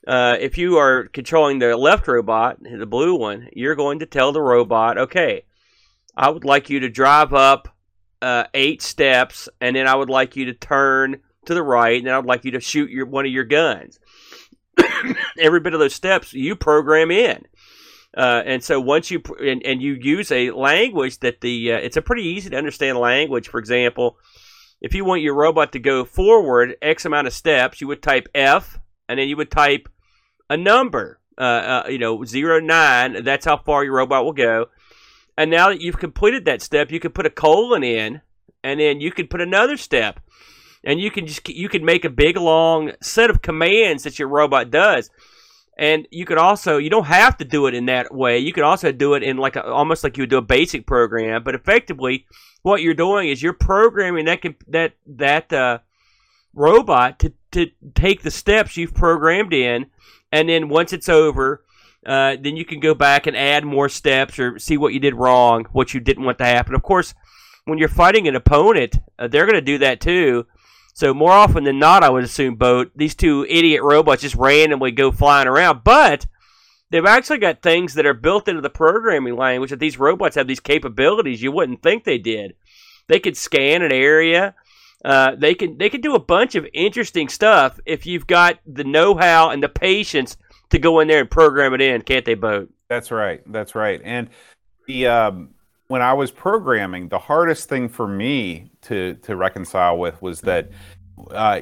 uh, 0.07 0.37
if 0.39 0.57
you 0.57 0.77
are 0.77 1.07
controlling 1.07 1.59
the 1.59 1.75
left 1.77 2.07
robot, 2.07 2.57
the 2.61 2.85
blue 2.85 3.15
one, 3.15 3.49
you're 3.53 3.75
going 3.75 3.99
to 3.99 4.05
tell 4.05 4.31
the 4.31 4.41
robot, 4.41 4.97
okay, 4.97 5.45
I 6.15 6.29
would 6.29 6.45
like 6.45 6.69
you 6.69 6.81
to 6.81 6.89
drive 6.89 7.33
up 7.33 7.69
uh, 8.21 8.45
eight 8.53 8.81
steps, 8.81 9.49
and 9.59 9.75
then 9.75 9.87
I 9.87 9.95
would 9.95 10.09
like 10.09 10.35
you 10.35 10.45
to 10.45 10.53
turn 10.53 11.21
to 11.45 11.53
the 11.53 11.63
right, 11.63 11.97
and 11.97 12.07
then 12.07 12.13
I 12.13 12.17
would 12.17 12.27
like 12.27 12.45
you 12.45 12.51
to 12.51 12.59
shoot 12.59 12.89
your 12.89 13.05
one 13.05 13.25
of 13.25 13.31
your 13.31 13.43
guns. 13.43 13.99
Every 15.39 15.59
bit 15.59 15.73
of 15.73 15.79
those 15.79 15.95
steps 15.95 16.33
you 16.33 16.55
program 16.55 17.11
in. 17.11 17.45
Uh, 18.15 18.43
and 18.45 18.63
so 18.63 18.79
once 18.79 19.09
you 19.09 19.21
and, 19.39 19.65
and 19.65 19.81
you 19.81 19.93
use 19.93 20.31
a 20.31 20.51
language 20.51 21.19
that 21.19 21.41
the 21.41 21.73
uh, 21.73 21.77
it's 21.77 21.97
a 21.97 22.01
pretty 22.01 22.23
easy 22.23 22.49
to 22.49 22.57
understand 22.57 22.97
language. 22.97 23.47
For 23.47 23.59
example, 23.59 24.17
if 24.81 24.93
you 24.93 25.03
want 25.03 25.21
your 25.21 25.33
robot 25.33 25.71
to 25.71 25.79
go 25.79 26.05
forward 26.05 26.75
X 26.81 27.05
amount 27.05 27.27
of 27.27 27.33
steps, 27.33 27.81
you 27.81 27.87
would 27.87 28.03
type 28.03 28.27
F, 28.35 28.79
and 29.09 29.19
then 29.19 29.27
you 29.27 29.37
would 29.37 29.49
type 29.49 29.89
a 30.49 30.57
number. 30.57 31.19
Uh, 31.35 31.41
uh, 31.85 31.89
you 31.89 31.97
know, 31.97 32.23
zero 32.23 32.59
nine. 32.59 33.23
That's 33.23 33.45
how 33.45 33.57
far 33.57 33.83
your 33.83 33.95
robot 33.95 34.23
will 34.23 34.33
go. 34.33 34.67
And 35.35 35.49
now 35.49 35.69
that 35.69 35.81
you've 35.81 35.97
completed 35.97 36.45
that 36.45 36.61
step, 36.61 36.91
you 36.91 36.99
can 36.99 37.11
put 37.11 37.25
a 37.25 37.31
colon 37.31 37.83
in, 37.83 38.21
and 38.63 38.79
then 38.79 39.01
you 39.01 39.11
can 39.11 39.27
put 39.27 39.41
another 39.41 39.77
step, 39.77 40.19
and 40.83 40.99
you 40.99 41.09
can 41.09 41.25
just 41.25 41.49
you 41.49 41.69
can 41.69 41.83
make 41.83 42.05
a 42.05 42.09
big 42.11 42.37
long 42.37 42.91
set 43.01 43.31
of 43.31 43.41
commands 43.41 44.03
that 44.03 44.19
your 44.19 44.27
robot 44.27 44.69
does. 44.69 45.09
And 45.77 46.07
you 46.11 46.25
could 46.25 46.37
also 46.37 46.77
you 46.77 46.89
don't 46.89 47.05
have 47.05 47.37
to 47.37 47.45
do 47.45 47.67
it 47.67 47.73
in 47.73 47.87
that 47.87 48.13
way. 48.13 48.37
You 48.37 48.53
could 48.53 48.63
also 48.63 48.91
do 48.91 49.15
it 49.15 49.23
in 49.23 49.37
like 49.37 49.55
a, 49.55 49.65
almost 49.65 50.03
like 50.03 50.17
you 50.17 50.21
would 50.21 50.29
do 50.29 50.37
a 50.37 50.41
basic 50.41 50.85
program, 50.85 51.43
but 51.43 51.55
effectively 51.55 52.25
what 52.63 52.81
you're 52.81 52.93
doing 52.93 53.29
is 53.29 53.41
you're 53.43 53.53
programming 53.53 54.25
that 54.25 54.41
that 54.67 54.93
that 55.05 55.53
uh, 55.53 55.79
robot 56.53 57.19
to 57.19 57.33
to 57.51 57.67
take 57.93 58.23
the 58.23 58.31
steps 58.31 58.77
you've 58.77 58.93
programmed 58.93 59.53
in, 59.53 59.87
and 60.31 60.49
then 60.49 60.69
once 60.69 60.93
it's 60.93 61.09
over, 61.09 61.63
uh, 62.05 62.35
then 62.41 62.57
you 62.57 62.65
can 62.65 62.79
go 62.79 62.95
back 62.95 63.27
and 63.27 63.37
add 63.37 63.63
more 63.63 63.89
steps 63.89 64.39
or 64.39 64.57
see 64.57 64.77
what 64.77 64.93
you 64.93 64.99
did 64.99 65.15
wrong, 65.15 65.65
what 65.71 65.93
you 65.93 65.99
didn't 65.99 66.23
want 66.23 66.37
to 66.39 66.45
happen. 66.45 66.73
Of 66.73 66.81
course, 66.81 67.13
when 67.65 67.77
you're 67.77 67.89
fighting 67.89 68.27
an 68.27 68.35
opponent, 68.35 68.99
uh, 69.19 69.27
they're 69.27 69.45
going 69.45 69.53
to 69.55 69.61
do 69.61 69.77
that 69.79 70.01
too. 70.01 70.47
So 70.93 71.13
more 71.13 71.31
often 71.31 71.63
than 71.63 71.79
not, 71.79 72.03
I 72.03 72.09
would 72.09 72.23
assume, 72.23 72.55
boat 72.55 72.91
these 72.95 73.15
two 73.15 73.45
idiot 73.49 73.81
robots 73.81 74.21
just 74.21 74.35
randomly 74.35 74.91
go 74.91 75.11
flying 75.11 75.47
around, 75.47 75.83
but 75.83 76.27
they've 76.91 77.05
actually 77.05 77.39
got 77.39 77.63
things 77.63 77.95
that 77.95 78.05
are 78.05 78.13
built 78.13 78.47
into 78.47 78.61
the 78.61 78.69
programming 78.69 79.35
language 79.35 79.71
that 79.71 79.79
these 79.79 79.97
robots 79.97 80.35
have 80.35 80.47
these 80.47 80.59
capabilities 80.59 81.41
you 81.41 81.51
wouldn't 81.51 81.81
think 81.81 82.03
they 82.03 82.19
did. 82.19 82.53
They 83.07 83.19
could 83.19 83.35
scan 83.35 83.81
an 83.81 83.91
area. 83.91 84.55
Uh, 85.03 85.35
they 85.35 85.53
can 85.53 85.77
they 85.77 85.89
can 85.89 85.99
do 85.99 86.15
a 86.15 86.19
bunch 86.19 86.55
of 86.55 86.65
interesting 86.73 87.27
stuff 87.27 87.79
if 87.85 88.05
you've 88.05 88.27
got 88.27 88.59
the 88.65 88.85
know-how 88.85 89.49
and 89.49 89.61
the 89.61 89.67
patience 89.67 90.37
to 90.69 90.79
go 90.79 90.99
in 90.99 91.07
there 91.07 91.19
and 91.19 91.29
program 91.29 91.73
it 91.73 91.81
in, 91.81 92.01
can't 92.03 92.23
they, 92.23 92.35
Boat? 92.35 92.71
That's 92.87 93.11
right. 93.11 93.41
That's 93.51 93.75
right. 93.75 93.99
And 94.03 94.29
the 94.87 95.07
um, 95.07 95.52
when 95.93 96.01
I 96.01 96.13
was 96.13 96.31
programming, 96.31 97.07
the 97.07 97.19
hardest 97.19 97.69
thing 97.69 97.87
for 97.87 98.07
me 98.07 98.71
to 98.81 99.13
to 99.21 99.35
reconcile 99.35 99.95
with 99.95 100.19
was 100.23 100.41
that 100.41 100.71
uh, 101.29 101.61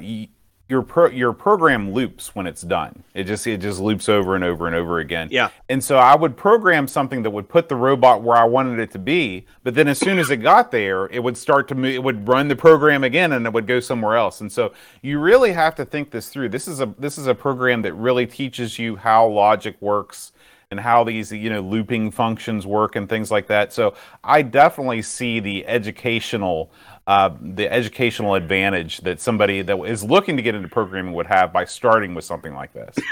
your 0.70 0.84
pro, 0.84 1.10
your 1.10 1.34
program 1.34 1.92
loops 1.92 2.34
when 2.34 2.48
it's 2.48 2.62
done. 2.62 3.04
It 3.14 3.26
just 3.26 3.46
it 3.46 3.58
just 3.58 3.82
loops 3.82 4.08
over 4.08 4.36
and 4.36 4.44
over 4.46 4.68
and 4.68 4.76
over 4.76 5.00
again. 5.00 5.28
Yeah. 5.32 5.50
And 5.68 5.84
so 5.84 5.98
I 5.98 6.16
would 6.16 6.38
program 6.38 6.88
something 6.88 7.24
that 7.24 7.32
would 7.32 7.50
put 7.50 7.68
the 7.68 7.76
robot 7.76 8.24
where 8.24 8.38
I 8.38 8.46
wanted 8.46 8.80
it 8.80 8.90
to 8.92 9.00
be, 9.00 9.48
but 9.66 9.76
then 9.76 9.90
as 9.90 10.00
soon 10.00 10.18
as 10.18 10.30
it 10.30 10.38
got 10.38 10.72
there, 10.72 11.08
it 11.08 11.20
would 11.20 11.36
start 11.36 11.68
to 11.68 11.76
move. 11.76 11.94
It 11.94 12.02
would 12.02 12.26
run 12.26 12.48
the 12.48 12.56
program 12.56 13.04
again, 13.04 13.34
and 13.34 13.46
it 13.46 13.52
would 13.52 13.68
go 13.68 13.82
somewhere 13.82 14.16
else. 14.16 14.40
And 14.40 14.50
so 14.50 14.72
you 15.02 15.20
really 15.20 15.52
have 15.52 15.76
to 15.76 15.84
think 15.84 16.12
this 16.12 16.30
through. 16.30 16.48
This 16.48 16.70
is 16.70 16.80
a 16.80 16.86
this 16.98 17.18
is 17.18 17.28
a 17.28 17.36
program 17.36 17.82
that 17.82 17.96
really 17.96 18.26
teaches 18.26 18.80
you 18.80 18.96
how 18.96 19.28
logic 19.28 19.76
works 19.82 20.32
and 20.72 20.80
how 20.80 21.04
these 21.04 21.32
you 21.32 21.50
know 21.50 21.60
looping 21.60 22.10
functions 22.10 22.66
work 22.66 22.96
and 22.96 23.08
things 23.08 23.30
like 23.30 23.48
that. 23.48 23.74
So 23.74 23.94
I 24.24 24.42
definitely 24.42 25.02
see 25.02 25.40
the 25.40 25.68
educational 25.68 26.72
uh, 27.06 27.30
the 27.42 27.72
educational 27.72 28.36
advantage 28.36 29.02
that 29.02 29.20
somebody 29.20 29.62
that 29.62 29.78
is 29.84 30.04
looking 30.04 30.38
to 30.38 30.42
get 30.42 30.56
into 30.56 30.70
programming 30.70 31.14
would 31.14 31.28
have 31.28 31.52
by 31.52 31.66
starting 31.66 32.16
with 32.16 32.24
something 32.26 32.54
like 32.54 32.74
this. 32.74 32.98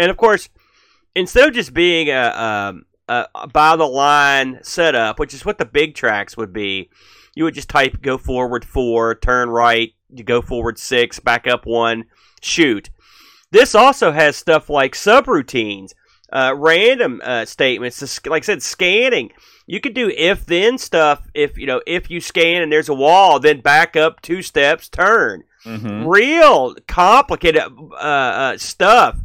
And 0.00 0.12
of 0.12 0.16
course, 0.16 0.48
instead 1.16 1.48
of 1.48 1.54
just 1.54 1.74
being 1.74 2.08
a, 2.08 2.72
a, 3.08 3.26
a 3.34 3.48
by 3.48 3.74
the 3.74 3.84
line 3.84 4.60
setup, 4.62 5.18
which 5.18 5.34
is 5.34 5.44
what 5.44 5.58
the 5.58 5.64
Big 5.64 5.94
Traks 5.94 6.36
would 6.36 6.52
be, 6.52 6.88
you 7.34 7.42
would 7.42 7.54
just 7.54 7.68
type 7.68 8.00
go 8.00 8.16
forward 8.16 8.64
four, 8.64 9.16
turn 9.16 9.50
right, 9.50 9.92
go 10.24 10.40
forward 10.40 10.78
six, 10.78 11.18
back 11.18 11.48
up 11.48 11.66
one, 11.66 12.04
shoot. 12.40 12.90
This 13.50 13.74
also 13.74 14.12
has 14.12 14.36
stuff 14.36 14.70
like 14.70 14.92
subroutines, 14.92 15.94
uh, 16.32 16.54
random 16.56 17.20
uh, 17.24 17.44
statements, 17.44 18.26
like 18.26 18.42
I 18.42 18.46
said, 18.46 18.62
scanning. 18.62 19.30
You 19.66 19.80
could 19.80 19.94
do 19.94 20.08
if 20.08 20.46
then 20.46 20.78
stuff 20.78 21.28
if 21.34 21.58
you 21.58 21.66
know 21.66 21.82
if 21.86 22.10
you 22.10 22.20
scan 22.20 22.62
and 22.62 22.72
there's 22.72 22.88
a 22.88 22.94
wall 22.94 23.38
then 23.38 23.60
back 23.60 23.96
up 23.96 24.20
two 24.22 24.42
steps 24.42 24.88
turn. 24.88 25.44
Mm-hmm. 25.64 26.06
real 26.06 26.76
complicated 26.86 27.62
uh, 27.62 27.94
uh, 27.94 28.58
stuff. 28.58 29.18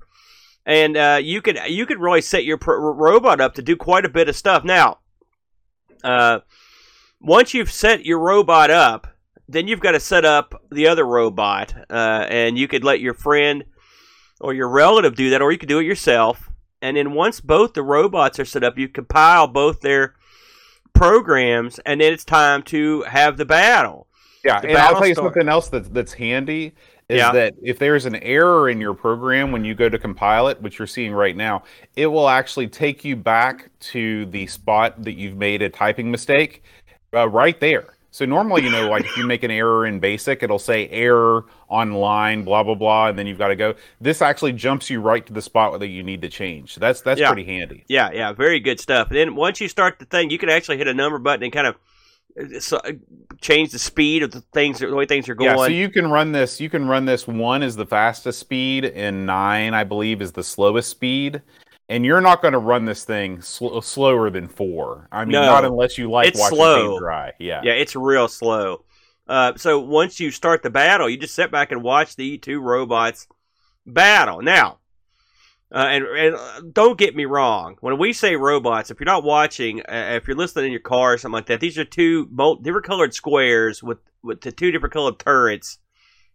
And 0.65 0.98
uh, 0.98 1.19
you 1.22 1.41
could 1.41 1.60
you 1.67 1.86
could 1.86 2.00
really 2.00 2.22
set 2.22 2.43
your 2.43 2.57
pro- 2.57 2.79
robot 2.79 3.39
up 3.39 3.53
to 3.55 3.62
do 3.62 3.75
quite 3.75 4.03
a 4.03 4.10
bit 4.10 4.27
of 4.27 4.36
stuff. 4.36 4.63
Now 4.63 5.00
uh, 6.03 6.39
once 7.22 7.53
you've 7.53 7.72
set 7.72 8.05
your 8.05 8.19
robot 8.19 8.72
up 8.72 9.07
then 9.48 9.67
you've 9.67 9.79
got 9.79 9.91
to 9.91 10.00
set 10.00 10.25
up 10.25 10.63
the 10.72 10.88
other 10.88 11.05
robot 11.05 11.74
uh, 11.89 12.25
and 12.29 12.57
you 12.57 12.67
could 12.67 12.83
let 12.83 13.00
your 13.00 13.13
friend 13.13 13.65
or 14.39 14.53
your 14.53 14.69
relative 14.69 15.15
do 15.15 15.29
that 15.29 15.41
or 15.41 15.51
you 15.51 15.57
could 15.57 15.69
do 15.69 15.79
it 15.79 15.86
yourself 15.86 16.50
and 16.83 16.97
then 16.97 17.13
once 17.13 17.39
both 17.39 17.73
the 17.73 17.81
robots 17.81 18.39
are 18.39 18.45
set 18.45 18.63
up, 18.63 18.77
you 18.77 18.89
compile 18.89 19.47
both 19.47 19.81
their 19.81 20.15
programs, 20.93 21.79
and 21.79 22.01
then 22.01 22.11
it's 22.11 22.25
time 22.25 22.61
to 22.63 23.01
have 23.03 23.37
the 23.37 23.45
battle. 23.45 24.07
Yeah, 24.43 24.59
the 24.59 24.67
and 24.67 24.75
battle 24.75 24.95
I'll 24.95 25.01
tell 25.01 25.07
you 25.07 25.15
start. 25.15 25.33
something 25.33 25.49
else 25.49 25.69
that's 25.69 25.87
that's 25.89 26.13
handy 26.13 26.73
is 27.07 27.17
yeah. 27.17 27.31
that 27.31 27.53
if 27.61 27.79
there's 27.79 28.05
an 28.05 28.15
error 28.17 28.69
in 28.69 28.81
your 28.81 28.93
program 28.93 29.51
when 29.53 29.63
you 29.63 29.73
go 29.75 29.87
to 29.87 29.97
compile 29.97 30.49
it, 30.49 30.61
which 30.61 30.77
you're 30.77 30.87
seeing 30.87 31.13
right 31.13 31.35
now, 31.35 31.63
it 31.95 32.07
will 32.07 32.27
actually 32.27 32.67
take 32.67 33.05
you 33.05 33.15
back 33.15 33.69
to 33.79 34.25
the 34.27 34.45
spot 34.47 35.03
that 35.03 35.13
you've 35.13 35.37
made 35.37 35.61
a 35.61 35.69
typing 35.69 36.11
mistake 36.11 36.63
uh, 37.13 37.29
right 37.29 37.59
there. 37.61 37.95
So 38.13 38.25
normally, 38.25 38.62
you 38.62 38.70
know, 38.70 38.89
like 38.89 39.05
if 39.05 39.17
you 39.17 39.25
make 39.25 39.41
an 39.41 39.50
error 39.50 39.88
in 39.88 40.00
BASIC, 40.00 40.43
it'll 40.43 40.60
say 40.60 40.88
error 40.89 41.46
online, 41.67 42.43
blah 42.43 42.62
blah 42.62 42.75
blah, 42.75 43.08
and 43.08 43.17
then 43.17 43.25
you've 43.25 43.39
got 43.39 43.48
to 43.48 43.55
go. 43.55 43.74
This 44.00 44.22
actually 44.22 44.53
jumps 44.53 44.88
you 44.91 45.01
right 45.01 45.25
to 45.25 45.34
the 45.34 45.41
spot 45.41 45.79
that 45.79 45.88
you 45.88 46.03
need 46.03 46.22
to 46.22 46.29
change. 46.29 46.75
So 46.75 46.79
that's 46.79 47.01
that's 47.01 47.20
yeah. 47.20 47.34
pretty 47.34 47.43
handy. 47.43 47.86
Yeah, 47.88 48.12
yeah, 48.13 48.32
very 48.32 48.60
good 48.60 48.79
stuff. 48.79 49.08
And 49.08 49.17
then 49.17 49.36
once 49.36 49.60
you 49.60 49.67
start 49.67 49.98
the 49.98 50.05
thing, 50.05 50.29
you 50.29 50.38
can 50.38 50.50
actually 50.50 50.77
hit 50.77 50.88
a 50.88 50.93
number 50.93 51.17
button 51.17 51.43
and 51.43 51.51
kind 51.51 51.65
of 51.65 51.75
uh, 52.39 52.77
uh, 52.77 52.91
change 53.41 53.72
the 53.72 53.79
speed 53.79 54.22
of 54.22 54.29
the 54.29 54.41
things 54.53 54.77
the 54.77 54.93
way 54.93 55.08
things 55.08 55.27
are 55.27 55.34
going. 55.34 55.50
Yeah, 55.50 55.55
so 55.55 55.65
you 55.65 55.89
can 55.89 56.12
run 56.12 56.34
this. 56.34 56.62
You 56.62 56.70
can 56.70 56.88
run 56.88 57.05
this. 57.05 57.27
One 57.27 57.63
is 57.63 57.75
the 57.75 57.88
fastest 57.88 58.38
speed, 58.38 58.86
and 58.86 59.25
nine, 59.25 59.74
I 59.74 59.86
believe, 59.86 60.22
is 60.22 60.34
the 60.34 60.43
slowest 60.43 60.91
speed 60.91 61.41
and 61.89 62.05
you're 62.05 62.21
not 62.21 62.41
going 62.41 62.53
to 62.53 62.59
run 62.59 62.85
this 62.85 63.03
thing 63.03 63.41
sl- 63.41 63.79
slower 63.81 64.29
than 64.29 64.47
four. 64.47 65.07
I 65.11 65.25
mean, 65.25 65.33
no, 65.33 65.45
not 65.45 65.65
unless 65.65 65.97
you 65.97 66.09
like 66.09 66.29
it's 66.29 66.39
watching 66.39 66.57
slow. 66.57 66.99
dry. 66.99 67.33
Yeah, 67.39 67.61
yeah, 67.63 67.73
it's 67.73 67.95
real 67.95 68.27
slow. 68.27 68.85
Uh, 69.27 69.53
so 69.55 69.79
once 69.79 70.19
you 70.19 70.31
start 70.31 70.63
the 70.63 70.69
battle, 70.69 71.09
you 71.09 71.17
just 71.17 71.35
sit 71.35 71.51
back 71.51 71.71
and 71.71 71.83
watch 71.83 72.15
the 72.15 72.37
two 72.37 72.59
robots 72.59 73.27
battle. 73.85 74.41
Now, 74.41 74.79
uh, 75.73 75.87
and, 75.89 76.05
and 76.05 76.35
uh, 76.35 76.61
don't 76.71 76.97
get 76.99 77.15
me 77.15 77.25
wrong. 77.25 77.77
When 77.79 77.97
we 77.97 78.13
say 78.13 78.35
robots, 78.35 78.91
if 78.91 78.99
you're 78.99 79.05
not 79.05 79.23
watching, 79.23 79.81
uh, 79.81 80.13
if 80.15 80.27
you're 80.27 80.37
listening 80.37 80.65
in 80.65 80.71
your 80.71 80.81
car 80.81 81.13
or 81.13 81.17
something 81.17 81.33
like 81.33 81.47
that, 81.47 81.59
these 81.59 81.77
are 81.77 81.85
two 81.85 82.27
different 82.61 82.85
colored 82.85 83.13
squares 83.13 83.81
with 83.81 83.99
with 84.21 84.41
the 84.41 84.51
two 84.51 84.71
different 84.71 84.93
colored 84.93 85.19
turrets 85.19 85.79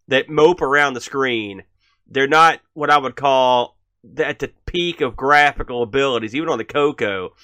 that 0.09 0.29
mope 0.29 0.61
around 0.61 0.95
the 0.95 1.01
screen. 1.01 1.63
They're 2.07 2.27
not 2.27 2.61
what 2.73 2.91
I 2.91 2.99
would 2.99 3.17
call 3.17 3.78
at 4.19 4.39
the 4.39 4.53
peak 4.67 5.01
of 5.01 5.17
graphical 5.17 5.83
abilities, 5.83 6.35
even 6.35 6.49
on 6.49 6.59
the 6.59 6.65
Coco. 6.65 7.35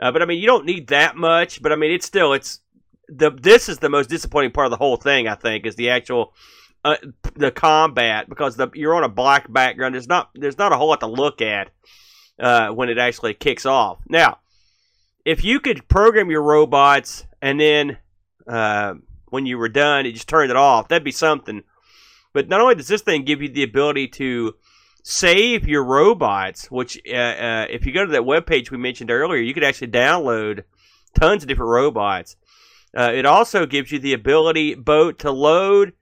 Uh, 0.00 0.12
but 0.12 0.22
I 0.22 0.26
mean, 0.26 0.40
you 0.40 0.46
don't 0.46 0.66
need 0.66 0.88
that 0.88 1.16
much. 1.16 1.62
But 1.62 1.72
I 1.72 1.76
mean, 1.76 1.90
it's 1.90 2.06
still 2.06 2.32
it's 2.32 2.60
the 3.08 3.30
this 3.30 3.68
is 3.68 3.78
the 3.78 3.90
most 3.90 4.08
disappointing 4.08 4.52
part 4.52 4.66
of 4.66 4.70
the 4.70 4.76
whole 4.76 4.96
thing. 4.96 5.28
I 5.28 5.34
think 5.34 5.66
is 5.66 5.76
the 5.76 5.90
actual 5.90 6.34
uh, 6.84 6.96
the 7.34 7.50
combat 7.50 8.28
because 8.28 8.56
the 8.56 8.68
you're 8.74 8.94
on 8.94 9.04
a 9.04 9.08
black 9.08 9.52
background. 9.52 9.94
There's 9.94 10.08
not 10.08 10.30
there's 10.34 10.58
not 10.58 10.72
a 10.72 10.76
whole 10.76 10.88
lot 10.88 11.00
to 11.00 11.06
look 11.06 11.40
at 11.40 11.70
uh, 12.38 12.70
when 12.70 12.88
it 12.88 12.98
actually 12.98 13.34
kicks 13.34 13.66
off. 13.66 13.98
Now, 14.08 14.38
if 15.24 15.44
you 15.44 15.60
could 15.60 15.88
program 15.88 16.30
your 16.30 16.42
robots 16.42 17.24
and 17.40 17.60
then 17.60 17.98
uh, 18.46 18.94
when 19.26 19.46
you 19.46 19.58
were 19.58 19.68
done, 19.68 20.06
it 20.06 20.12
just 20.12 20.28
turned 20.28 20.50
it 20.50 20.56
off, 20.56 20.88
that'd 20.88 21.04
be 21.04 21.12
something. 21.12 21.62
But 22.32 22.48
not 22.48 22.60
only 22.60 22.74
does 22.74 22.88
this 22.88 23.02
thing 23.02 23.24
give 23.24 23.42
you 23.42 23.48
the 23.48 23.62
ability 23.62 24.08
to 24.08 24.54
save 25.02 25.66
your 25.66 25.84
robots, 25.84 26.70
which 26.70 27.00
uh, 27.08 27.16
uh, 27.16 27.66
if 27.70 27.86
you 27.86 27.92
go 27.92 28.04
to 28.06 28.12
that 28.12 28.24
web 28.24 28.46
page 28.46 28.70
we 28.70 28.78
mentioned 28.78 29.10
earlier, 29.10 29.40
you 29.40 29.54
could 29.54 29.64
actually 29.64 29.88
download 29.88 30.64
tons 31.18 31.42
of 31.42 31.48
different 31.48 31.70
robots. 31.70 32.36
Uh, 32.96 33.10
it 33.14 33.26
also 33.26 33.66
gives 33.66 33.90
you 33.90 33.98
the 33.98 34.12
ability 34.12 34.74
both 34.74 35.18
to 35.18 35.30
load 35.30 35.92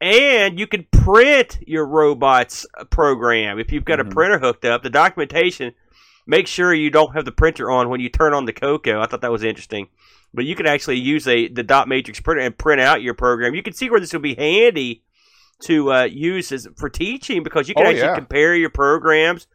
and 0.00 0.58
you 0.58 0.66
can 0.66 0.86
print 0.92 1.58
your 1.66 1.86
robot's 1.86 2.66
program 2.90 3.58
if 3.58 3.72
you've 3.72 3.84
got 3.84 3.98
Mhm. 3.98 4.06
a 4.06 4.10
printer 4.10 4.38
hooked 4.38 4.64
up. 4.64 4.82
The 4.82 4.90
documentation 4.90 5.72
make 6.26 6.46
sure 6.46 6.72
you 6.72 6.90
don't 6.90 7.14
have 7.14 7.24
the 7.24 7.32
printer 7.32 7.70
on 7.70 7.88
when 7.88 8.00
you 8.00 8.08
turn 8.08 8.34
on 8.34 8.44
the 8.44 8.52
Coco. 8.52 9.00
I 9.00 9.06
thought 9.06 9.20
that 9.22 9.32
was 9.32 9.44
interesting. 9.44 9.88
But 10.32 10.46
you 10.46 10.56
can 10.56 10.66
actually 10.66 10.98
use 10.98 11.28
a 11.28 11.48
the 11.48 11.62
dot 11.62 11.86
matrix 11.86 12.20
printer 12.20 12.42
and 12.42 12.56
print 12.58 12.80
out 12.80 13.02
your 13.02 13.14
program. 13.14 13.54
You 13.54 13.62
can 13.62 13.72
see 13.72 13.88
where 13.88 14.00
this 14.00 14.12
will 14.12 14.20
be 14.20 14.34
handy 14.34 15.02
to 15.62 15.92
uh, 15.92 16.04
use 16.04 16.52
as, 16.52 16.68
for 16.76 16.88
teaching 16.88 17.42
because 17.42 17.68
you 17.68 17.74
can 17.74 17.86
Oh, 17.86 17.90
actually 17.90 18.02
yeah. 18.08 18.14
compare 18.14 18.54
your 18.54 18.70
programs 18.70 19.46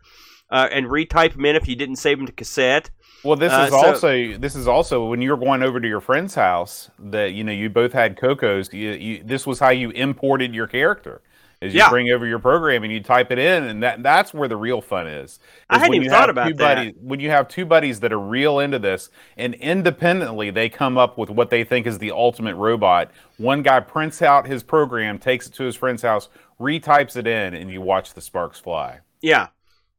uh, 0.50 0.68
and 0.72 0.88
retype 0.88 1.34
them 1.34 1.46
in 1.46 1.56
if 1.56 1.68
you 1.68 1.76
didn't 1.76 1.98
save 1.98 2.18
them 2.18 2.26
to 2.28 2.34
cassette. 2.34 2.90
Well, 3.24 3.36
this 3.36 3.52
Uh, 3.52 3.64
is 3.66 3.70
so- 3.72 3.78
also 3.86 4.38
this 4.38 4.56
is 4.56 4.68
also 4.68 5.06
when 5.06 5.22
you're 5.22 5.38
going 5.38 5.62
over 5.62 5.80
to 5.80 5.88
your 5.88 6.00
friend's 6.02 6.36
house 6.36 6.90
that 7.00 7.34
you 7.34 7.44
know 7.44 7.52
you 7.52 7.70
both 7.70 7.92
had 7.94 8.18
Cocos. 8.18 8.72
You, 8.74 8.92
you, 8.92 9.24
this 9.24 9.46
was 9.46 9.60
how 9.60 9.70
you 9.72 9.90
imported 9.92 10.56
your 10.56 10.68
character. 10.68 11.22
Is 11.62 11.74
you 11.74 11.80
Yeah. 11.80 11.90
bring 11.90 12.10
over 12.10 12.26
your 12.26 12.40
program 12.40 12.84
and 12.84 12.94
you 12.94 13.02
type 13.02 13.32
it 13.32 13.38
in, 13.38 13.64
and 13.66 13.84
that 13.84 14.02
that's 14.02 14.34
where 14.34 14.48
the 14.48 14.56
real 14.56 14.80
fun 14.80 15.08
is. 15.08 15.40
I 15.70 15.78
hadn't 15.78 15.96
even 15.96 16.10
thought 16.10 16.30
about 16.30 16.56
that. 16.56 16.76
Buddies, 16.76 16.94
when 17.02 17.20
you 17.20 17.30
have 17.32 17.50
two 17.50 17.66
buddies 17.66 18.00
that 18.00 18.14
are 18.14 18.20
real 18.20 18.60
into 18.60 18.80
this, 18.80 19.10
and 19.36 19.54
independently 19.56 20.52
they 20.52 20.70
come 20.70 20.98
up 20.98 21.18
with 21.18 21.30
what 21.30 21.50
they 21.50 21.66
think 21.66 21.86
is 21.86 21.98
the 21.98 22.12
ultimate 22.12 22.56
robot. 22.56 23.12
One 23.38 23.62
guy 23.62 23.82
prints 23.82 24.22
out 24.22 24.48
his 24.48 24.64
program, 24.64 25.20
takes 25.20 25.48
it 25.48 25.54
to 25.56 25.64
his 25.66 25.76
friend's 25.76 26.02
house, 26.02 26.30
retypes 26.62 27.18
it 27.18 27.28
in, 27.28 27.54
and 27.54 27.70
you 27.70 27.82
watch 27.82 28.14
the 28.14 28.22
sparks 28.22 28.60
fly. 28.60 29.00
Yeah. 29.22 29.48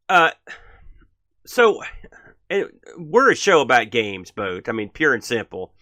Uh, 0.08 0.30
so 1.44 1.82
and 2.48 2.70
we're 2.96 3.30
a 3.32 3.36
show 3.36 3.60
about 3.60 3.90
games, 3.90 4.30
both. 4.30 4.66
I 4.68 4.72
mean, 4.72 4.88
pure 4.88 5.12
and 5.12 5.22
simple. 5.22 5.74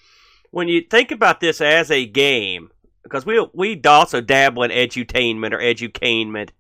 When 0.51 0.67
you 0.67 0.81
think 0.81 1.13
about 1.13 1.41
this 1.41 1.61
as 1.61 1.91
a 1.91 2.05
game, 2.05 2.71
because 3.09 3.27
we 3.27 3.47
we 3.53 3.81
also 3.85 4.21
dabble 4.21 4.63
in 4.63 4.71
edutainment 4.71 5.53
or 5.53 5.59
educainment. 5.59 6.51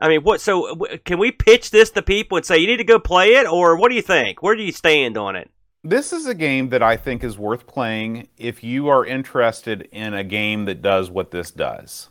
I 0.00 0.08
mean, 0.08 0.22
what? 0.22 0.40
So 0.40 0.74
can 1.04 1.18
we 1.18 1.30
pitch 1.30 1.70
this 1.70 1.90
to 1.90 2.02
people 2.02 2.36
and 2.36 2.46
say 2.46 2.58
you 2.58 2.66
need 2.66 2.78
to 2.78 2.84
go 2.84 2.98
play 2.98 3.34
it, 3.34 3.46
or 3.46 3.76
what 3.76 3.90
do 3.90 3.94
you 3.94 4.02
think? 4.02 4.42
Where 4.42 4.56
do 4.56 4.62
you 4.62 4.72
stand 4.72 5.16
on 5.16 5.36
it? 5.36 5.50
This 5.86 6.12
is 6.12 6.26
a 6.26 6.34
game 6.34 6.70
that 6.70 6.82
I 6.82 6.96
think 6.96 7.22
is 7.22 7.38
worth 7.38 7.66
playing 7.66 8.28
if 8.38 8.64
you 8.64 8.88
are 8.88 9.04
interested 9.04 9.86
in 9.92 10.14
a 10.14 10.24
game 10.24 10.64
that 10.64 10.80
does 10.80 11.10
what 11.10 11.30
this 11.30 11.50
does. 11.50 12.08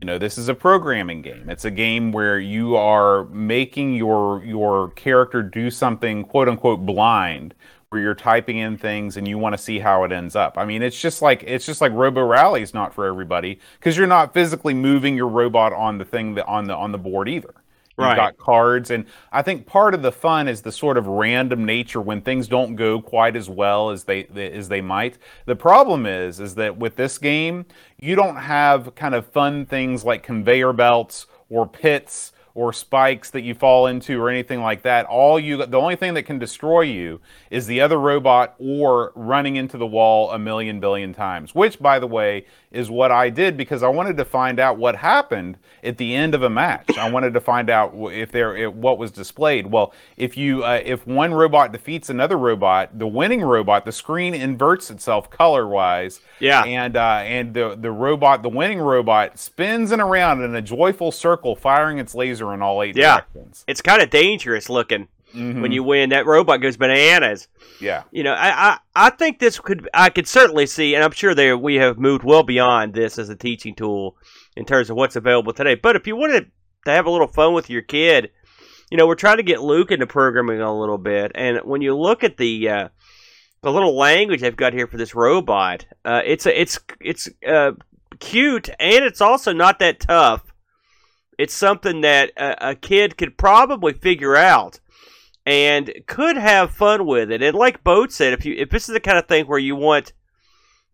You 0.00 0.06
know, 0.06 0.18
this 0.18 0.38
is 0.38 0.48
a 0.48 0.54
programming 0.54 1.22
game. 1.22 1.48
It's 1.48 1.64
a 1.64 1.70
game 1.70 2.12
where 2.12 2.38
you 2.38 2.76
are 2.76 3.24
making 3.26 3.94
your 3.94 4.44
your 4.44 4.90
character 4.90 5.42
do 5.42 5.70
something 5.70 6.24
quote 6.24 6.48
unquote 6.48 6.84
blind, 6.84 7.54
where 7.92 8.00
you're 8.00 8.14
typing 8.14 8.58
in 8.58 8.78
things 8.78 9.16
and 9.16 9.28
you 9.28 9.38
want 9.38 9.52
to 9.52 9.58
see 9.58 9.78
how 9.78 10.04
it 10.04 10.12
ends 10.12 10.34
up. 10.34 10.56
I 10.56 10.64
mean, 10.64 10.82
it's 10.82 11.00
just 11.00 11.22
like 11.22 11.44
it's 11.46 11.66
just 11.66 11.80
like 11.80 11.92
Robo 11.92 12.22
Rally 12.22 12.62
is 12.62 12.74
not 12.74 12.94
for 12.94 13.06
everybody 13.06 13.58
because 13.78 13.96
you're 13.96 14.06
not 14.06 14.32
physically 14.32 14.74
moving 14.74 15.16
your 15.16 15.28
robot 15.28 15.72
on 15.72 15.98
the 15.98 16.04
thing 16.04 16.34
that 16.34 16.46
on 16.46 16.64
the 16.64 16.74
on 16.74 16.92
the 16.92 16.98
board 16.98 17.28
either. 17.28 17.54
You've 17.98 18.06
Right. 18.08 18.16
got 18.16 18.38
cards, 18.38 18.90
and 18.90 19.04
I 19.30 19.42
think 19.42 19.66
part 19.66 19.92
of 19.94 20.00
the 20.00 20.10
fun 20.10 20.48
is 20.48 20.62
the 20.62 20.72
sort 20.72 20.96
of 20.96 21.06
random 21.06 21.66
nature 21.66 22.00
when 22.00 22.22
things 22.22 22.48
don't 22.48 22.74
go 22.74 23.00
quite 23.02 23.36
as 23.36 23.50
well 23.50 23.90
as 23.90 24.04
they 24.04 24.24
as 24.34 24.68
they 24.70 24.80
might. 24.80 25.18
The 25.44 25.54
problem 25.54 26.06
is, 26.06 26.40
is 26.40 26.54
that 26.54 26.78
with 26.78 26.96
this 26.96 27.18
game, 27.18 27.66
you 28.00 28.16
don't 28.16 28.36
have 28.36 28.94
kind 28.94 29.14
of 29.14 29.26
fun 29.26 29.66
things 29.66 30.04
like 30.04 30.22
conveyor 30.22 30.72
belts 30.72 31.26
or 31.50 31.66
pits 31.66 32.31
or 32.54 32.72
spikes 32.72 33.30
that 33.30 33.42
you 33.42 33.54
fall 33.54 33.86
into 33.86 34.20
or 34.20 34.28
anything 34.28 34.60
like 34.60 34.82
that. 34.82 35.06
All 35.06 35.38
you, 35.38 35.64
the 35.64 35.78
only 35.78 35.96
thing 35.96 36.14
that 36.14 36.24
can 36.24 36.38
destroy 36.38 36.82
you 36.82 37.20
is 37.50 37.66
the 37.66 37.80
other 37.80 37.98
robot 37.98 38.54
or 38.58 39.12
running 39.14 39.56
into 39.56 39.78
the 39.78 39.86
wall 39.86 40.30
a 40.30 40.38
million 40.38 40.80
billion 40.80 41.14
times. 41.14 41.54
Which, 41.54 41.80
by 41.80 41.98
the 41.98 42.06
way, 42.06 42.46
is 42.70 42.90
what 42.90 43.10
I 43.10 43.30
did 43.30 43.56
because 43.56 43.82
I 43.82 43.88
wanted 43.88 44.16
to 44.16 44.24
find 44.24 44.58
out 44.58 44.78
what 44.78 44.96
happened 44.96 45.58
at 45.84 45.98
the 45.98 46.14
end 46.14 46.34
of 46.34 46.42
a 46.42 46.50
match. 46.50 46.96
I 46.96 47.10
wanted 47.10 47.34
to 47.34 47.40
find 47.40 47.68
out 47.68 47.92
if 48.12 48.32
there 48.32 48.56
if, 48.56 48.72
what 48.72 48.98
was 48.98 49.10
displayed. 49.10 49.66
Well, 49.66 49.92
if 50.16 50.36
you 50.36 50.64
uh, 50.64 50.80
if 50.84 51.06
one 51.06 51.34
robot 51.34 51.72
defeats 51.72 52.10
another 52.10 52.38
robot, 52.38 52.98
the 52.98 53.06
winning 53.06 53.42
robot, 53.42 53.84
the 53.84 53.92
screen 53.92 54.34
inverts 54.34 54.90
itself 54.90 55.30
color 55.30 55.66
wise. 55.66 56.20
Yeah. 56.40 56.64
And 56.64 56.96
uh, 56.96 57.22
and 57.24 57.54
the 57.54 57.76
the 57.78 57.90
robot, 57.90 58.42
the 58.42 58.48
winning 58.48 58.80
robot, 58.80 59.38
spins 59.38 59.92
and 59.92 60.00
around 60.00 60.42
in 60.42 60.54
a 60.54 60.62
joyful 60.62 61.12
circle, 61.12 61.54
firing 61.54 61.98
its 61.98 62.14
laser 62.14 62.41
in 62.50 62.62
all 62.62 62.82
eight 62.82 62.96
Yeah. 62.96 63.20
directions. 63.34 63.64
It's 63.68 63.80
kind 63.80 64.02
of 64.02 64.10
dangerous 64.10 64.68
looking 64.68 65.08
Mhm. 65.34 65.62
when 65.62 65.72
you 65.72 65.82
win. 65.82 66.10
That 66.10 66.26
robot 66.26 66.60
goes 66.60 66.76
bananas. 66.76 67.48
yeah. 67.80 68.02
you 68.10 68.22
know, 68.22 68.32
I, 68.34 68.50
I 68.70 69.06
I 69.06 69.10
think 69.10 69.38
this 69.38 69.58
could 69.58 69.88
I 69.94 70.10
could 70.10 70.26
certainly 70.28 70.66
see, 70.66 70.94
and 70.94 71.02
I'm 71.04 71.12
sure 71.12 71.34
there 71.34 71.56
we 71.56 71.76
have 71.76 71.98
moved 71.98 72.22
well 72.24 72.42
beyond 72.42 72.94
this 72.94 73.18
as 73.18 73.28
a 73.28 73.36
teaching 73.36 73.74
tool 73.74 74.16
in 74.56 74.64
terms 74.64 74.90
of 74.90 74.96
what's 74.96 75.16
available 75.16 75.52
today. 75.52 75.74
But 75.74 75.96
if 75.96 76.06
you 76.06 76.16
wanted 76.16 76.50
to 76.84 76.90
have 76.90 77.06
a 77.06 77.10
little 77.10 77.26
fun 77.28 77.54
with 77.54 77.70
your 77.70 77.82
kid, 77.82 78.30
you 78.90 78.98
know, 78.98 79.06
we're 79.06 79.14
trying 79.14 79.38
to 79.38 79.42
get 79.42 79.62
Luke 79.62 79.90
into 79.90 80.06
programming 80.06 80.60
a 80.60 80.78
little 80.78 80.98
bit, 80.98 81.32
and 81.34 81.58
when 81.64 81.80
you 81.80 81.96
look 81.96 82.22
at 82.24 82.36
the 82.36 82.68
uh, 82.68 82.88
the 83.62 83.72
little 83.72 83.96
language 83.96 84.40
they've 84.42 84.54
got 84.56 84.72
here 84.74 84.86
for 84.86 84.98
this 84.98 85.14
robot, 85.14 85.86
uh, 86.04 86.20
it's 86.26 86.44
a, 86.46 86.60
it's 86.60 86.78
it's 87.00 87.28
uh, 87.48 87.72
cute, 88.20 88.68
and 88.78 89.04
it's 89.04 89.20
also 89.22 89.52
not 89.52 89.78
that 89.78 90.00
tough. 90.00 90.42
It's 91.42 91.54
something 91.54 92.02
that 92.02 92.30
a, 92.36 92.70
a 92.70 92.74
kid 92.74 93.16
could 93.18 93.36
probably 93.36 93.92
figure 93.92 94.36
out 94.36 94.78
and 95.44 95.92
could 96.06 96.36
have 96.36 96.70
fun 96.70 97.04
with 97.04 97.32
it. 97.32 97.42
And 97.42 97.56
like 97.56 97.82
Boat 97.82 98.12
said, 98.12 98.32
if 98.32 98.44
you 98.44 98.54
if 98.56 98.70
this 98.70 98.88
is 98.88 98.92
the 98.92 99.00
kind 99.00 99.18
of 99.18 99.26
thing 99.26 99.46
where 99.46 99.58
you 99.58 99.74
want 99.74 100.12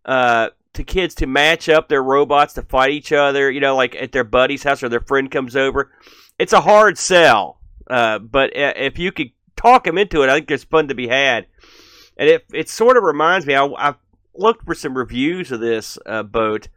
uh 0.05 0.49
to 0.73 0.85
kids 0.85 1.15
to 1.17 1.27
match 1.27 1.69
up 1.69 1.89
their 1.89 2.03
robots 2.03 2.55
to 2.55 2.63
fight 2.63 2.93
each 2.93 3.13
other, 3.13 3.51
you 3.51 3.61
know, 3.61 3.77
like 3.77 3.95
at 3.97 4.13
their 4.13 4.25
buddy's 4.25 4.63
house 4.63 4.83
or 4.83 4.89
their 4.89 5.01
friend 5.01 5.31
comes 5.31 5.55
over, 5.57 5.91
it's 6.39 6.53
a 6.53 6.63
hard 6.63 6.97
sell. 6.97 7.61
Uh, 7.87 8.19
but 8.19 8.51
if 8.55 8.99
you 8.99 9.13
could 9.13 9.33
talk 9.57 9.85
them 9.85 9.99
into 9.99 10.23
it, 10.23 10.31
I 10.31 10.35
think 10.35 10.49
there's 10.49 10.65
fun 10.65 10.89
to 10.89 10.95
be 10.95 11.09
had. 11.09 11.47
And 12.17 12.29
it 12.29 12.47
it 12.55 12.69
sort 12.69 12.97
of 12.97 13.03
reminds 13.03 13.47
me. 13.47 13.55
I, 13.55 13.67
I 13.67 13.95
looked 14.35 14.65
for 14.65 14.75
some 14.75 14.97
reviews 14.97 15.53
of 15.53 15.61
this 15.61 15.99
uh, 16.07 16.23
boat, 16.23 16.69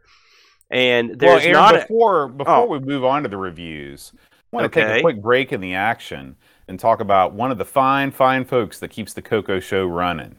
and 0.72 1.08
Well, 1.10 1.16
there's 1.18 1.44
Aaron, 1.44 1.52
not. 1.52 1.76
A, 1.76 1.78
before 1.80 2.28
before 2.28 2.54
Oh. 2.54 2.66
we 2.66 2.80
move 2.80 3.04
on 3.04 3.22
to 3.22 3.28
the 3.28 3.36
reviews, 3.36 4.12
I 4.52 4.56
want 4.56 4.72
to 4.72 4.80
take 4.80 4.98
a 4.98 5.00
quick 5.02 5.22
break 5.22 5.52
in 5.52 5.60
the 5.60 5.74
action 5.74 6.36
and 6.66 6.80
talk 6.80 7.00
about 7.00 7.32
one 7.34 7.52
of 7.52 7.58
the 7.58 7.64
fine, 7.64 8.10
fine 8.10 8.44
folks 8.44 8.78
that 8.80 8.88
keeps 8.88 9.12
the 9.12 9.22
Coco 9.22 9.60
Show 9.60 9.84
running. 9.84 10.36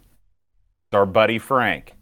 It's 0.88 0.96
our 0.96 1.06
buddy 1.06 1.38
Frank. 1.40 1.94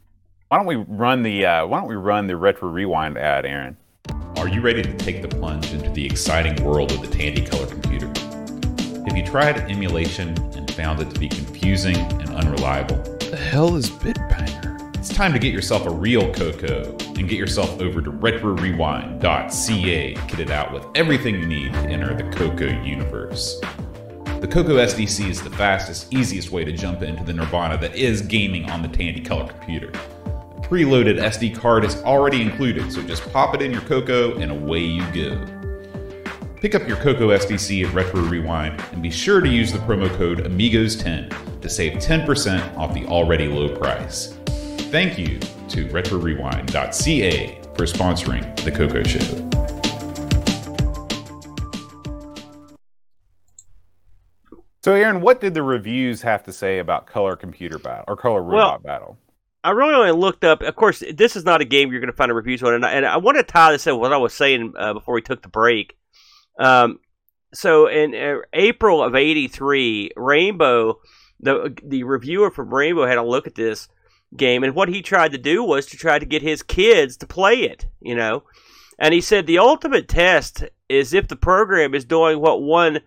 Why 0.47 0.57
don't 0.57 0.65
we 0.65 0.75
run 0.75 1.23
the 1.23 1.45
uh, 1.45 1.67
Why 1.67 1.79
don't 1.79 1.87
we 1.87 1.95
run 1.95 2.27
the 2.27 2.35
retro 2.37 2.69
rewind 2.69 3.17
ad, 3.17 3.45
Aaron? 3.45 3.77
Are 4.37 4.47
you 4.47 4.61
ready 4.61 4.81
to 4.81 4.93
take 4.97 5.21
the 5.21 5.27
plunge 5.27 5.71
into 5.73 5.89
the 5.91 6.05
exciting 6.05 6.61
world 6.63 6.91
of 6.91 7.01
the 7.01 7.07
Tandy 7.07 7.45
Color 7.45 7.67
computer? 7.67 8.07
Have 9.07 9.15
you 9.17 9.25
tried 9.25 9.57
emulation 9.69 10.29
and 10.55 10.69
found 10.73 10.99
it 10.99 11.09
to 11.11 11.19
be 11.19 11.27
confusing 11.29 11.95
and 11.97 12.29
unreliable? 12.35 12.97
the 13.31 13.37
hell 13.37 13.75
is 13.77 13.89
Bitbanger? 13.89 14.60
It's 15.01 15.09
time 15.09 15.33
to 15.33 15.39
get 15.39 15.51
yourself 15.51 15.87
a 15.87 15.89
real 15.89 16.31
Coco 16.31 16.95
and 17.17 17.27
get 17.27 17.39
yourself 17.39 17.81
over 17.81 18.03
to 18.03 18.11
retrorewind.ca 18.11 20.13
kitted 20.13 20.51
out 20.51 20.71
with 20.71 20.85
everything 20.93 21.39
you 21.39 21.47
need 21.47 21.73
to 21.73 21.79
enter 21.79 22.13
the 22.13 22.29
Coco 22.29 22.67
universe. 22.83 23.59
The 24.41 24.47
Coco 24.47 24.75
SDC 24.75 25.27
is 25.27 25.41
the 25.41 25.49
fastest, 25.49 26.13
easiest 26.13 26.51
way 26.51 26.63
to 26.65 26.71
jump 26.71 27.01
into 27.01 27.23
the 27.23 27.33
nirvana 27.33 27.79
that 27.79 27.95
is 27.95 28.21
gaming 28.21 28.69
on 28.69 28.83
the 28.83 28.89
Tandy 28.89 29.21
Color 29.21 29.47
computer. 29.47 29.89
A 29.89 30.61
preloaded 30.61 31.19
SD 31.19 31.55
card 31.55 31.83
is 31.83 31.95
already 32.03 32.43
included, 32.43 32.93
so 32.93 33.01
just 33.01 33.27
pop 33.33 33.55
it 33.55 33.63
in 33.63 33.71
your 33.71 33.81
Coco 33.81 34.37
and 34.37 34.51
away 34.51 34.81
you 34.81 35.01
go. 35.13 35.43
Pick 36.57 36.75
up 36.75 36.87
your 36.87 36.97
Coco 36.97 37.29
SDC 37.29 37.87
at 37.87 37.93
Retro 37.95 38.21
Rewind 38.21 38.79
and 38.91 39.01
be 39.01 39.09
sure 39.09 39.41
to 39.41 39.49
use 39.49 39.73
the 39.73 39.79
promo 39.79 40.15
code 40.15 40.45
AMIGOS10 40.45 41.59
to 41.59 41.69
save 41.69 41.93
10% 41.93 42.77
off 42.77 42.93
the 42.93 43.07
already 43.07 43.47
low 43.47 43.75
price. 43.75 44.37
Thank 44.91 45.17
you 45.17 45.39
to 45.69 45.87
RetroRewind.ca 45.87 47.61
for 47.75 47.85
sponsoring 47.85 48.63
The 48.65 48.71
Coco 48.71 49.03
Show. 49.03 49.21
So, 54.83 54.91
Aaron, 54.93 55.21
what 55.21 55.39
did 55.39 55.53
the 55.53 55.63
reviews 55.63 56.23
have 56.23 56.43
to 56.43 56.51
say 56.51 56.79
about 56.79 57.07
Color 57.07 57.37
Computer 57.37 57.79
Battle 57.79 58.03
or 58.09 58.17
Color 58.17 58.43
Well, 58.43 58.57
Robot 58.57 58.83
Battle? 58.83 59.17
I 59.63 59.69
really 59.69 59.93
only 59.93 60.11
looked 60.11 60.43
up. 60.43 60.61
Of 60.61 60.75
course, 60.75 61.01
this 61.13 61.37
is 61.37 61.45
not 61.45 61.61
a 61.61 61.65
game 61.65 61.89
you're 61.89 62.01
going 62.01 62.11
to 62.11 62.17
find 62.17 62.29
a 62.29 62.33
reviews 62.33 62.61
on, 62.61 62.73
and 62.73 62.85
I, 62.85 62.91
and 62.91 63.05
I 63.05 63.15
want 63.15 63.37
to 63.37 63.43
tie 63.43 63.71
this 63.71 63.87
in 63.87 63.93
with 63.93 64.01
what 64.01 64.11
I 64.11 64.17
was 64.17 64.33
saying 64.33 64.73
uh, 64.77 64.91
before 64.93 65.15
we 65.15 65.21
took 65.21 65.41
the 65.41 65.47
break. 65.47 65.95
Um, 66.59 66.99
so 67.53 67.87
in 67.87 68.13
uh, 68.13 68.39
April 68.51 69.01
of 69.01 69.15
'83, 69.15 70.11
Rainbow, 70.17 70.99
the 71.39 71.77
the 71.81 72.03
reviewer 72.03 72.51
from 72.51 72.73
Rainbow 72.73 73.05
had 73.05 73.17
a 73.17 73.23
look 73.23 73.47
at 73.47 73.55
this 73.55 73.87
game, 74.35 74.63
and 74.63 74.75
what 74.75 74.89
he 74.89 75.01
tried 75.01 75.31
to 75.31 75.37
do 75.37 75.63
was 75.63 75.85
to 75.87 75.97
try 75.97 76.19
to 76.19 76.25
get 76.25 76.41
his 76.41 76.63
kids 76.63 77.17
to 77.17 77.27
play 77.27 77.63
it. 77.63 77.87
You 77.99 78.15
know, 78.15 78.43
and 78.99 79.13
he 79.13 79.21
said 79.21 79.47
the 79.47 79.59
ultimate 79.59 80.07
test 80.07 80.63
is 80.89 81.13
if 81.13 81.27
the 81.27 81.35
program 81.35 81.93
is 81.93 82.05
doing 82.05 82.39
what 82.39 82.61
one 82.61 83.01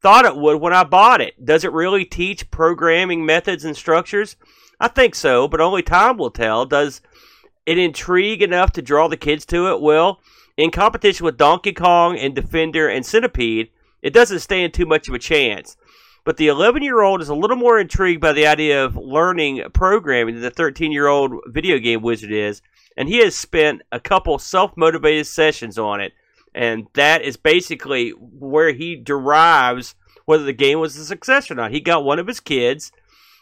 thought 0.00 0.24
it 0.24 0.36
would 0.36 0.60
when 0.60 0.72
I 0.72 0.84
bought 0.84 1.20
it. 1.20 1.44
Does 1.44 1.64
it 1.64 1.72
really 1.72 2.04
teach 2.04 2.50
programming 2.50 3.24
methods 3.24 3.64
and 3.64 3.76
structures? 3.76 4.36
I 4.78 4.88
think 4.88 5.14
so, 5.14 5.46
but 5.46 5.60
only 5.60 5.82
time 5.82 6.16
will 6.16 6.30
tell. 6.30 6.64
Does 6.64 7.02
it 7.66 7.78
intrigue 7.78 8.42
enough 8.42 8.72
to 8.72 8.82
draw 8.82 9.08
the 9.08 9.16
kids 9.16 9.44
to 9.46 9.68
it? 9.68 9.80
Well, 9.80 10.20
in 10.56 10.70
competition 10.70 11.24
with 11.24 11.36
Donkey 11.36 11.72
Kong 11.72 12.18
and 12.18 12.34
Defender 12.34 12.88
and 12.88 13.04
Centipede, 13.04 13.70
it 14.02 14.12
doesn't 14.12 14.40
stand 14.40 14.72
too 14.72 14.86
much 14.86 15.08
of 15.08 15.14
a 15.14 15.18
chance. 15.18 15.76
But 16.24 16.36
the 16.36 16.48
11 16.48 16.82
year 16.82 17.00
old 17.00 17.20
is 17.22 17.28
a 17.28 17.34
little 17.34 17.56
more 17.56 17.78
intrigued 17.78 18.20
by 18.20 18.32
the 18.32 18.46
idea 18.46 18.84
of 18.84 18.96
learning 18.96 19.62
programming 19.72 20.34
than 20.34 20.42
the 20.42 20.50
13 20.50 20.92
year 20.92 21.06
old 21.06 21.32
video 21.46 21.78
game 21.78 22.02
wizard 22.02 22.32
is, 22.32 22.62
and 22.96 23.08
he 23.08 23.18
has 23.18 23.34
spent 23.34 23.82
a 23.90 24.00
couple 24.00 24.38
self 24.38 24.76
motivated 24.76 25.26
sessions 25.26 25.78
on 25.78 26.00
it. 26.00 26.12
And 26.54 26.88
that 26.94 27.22
is 27.22 27.36
basically 27.36 28.10
where 28.10 28.72
he 28.72 28.96
derives 28.96 29.94
whether 30.24 30.44
the 30.44 30.52
game 30.52 30.80
was 30.80 30.96
a 30.96 31.04
success 31.04 31.50
or 31.50 31.54
not. 31.54 31.70
He 31.70 31.80
got 31.80 32.04
one 32.04 32.18
of 32.18 32.26
his 32.26 32.40
kids 32.40 32.92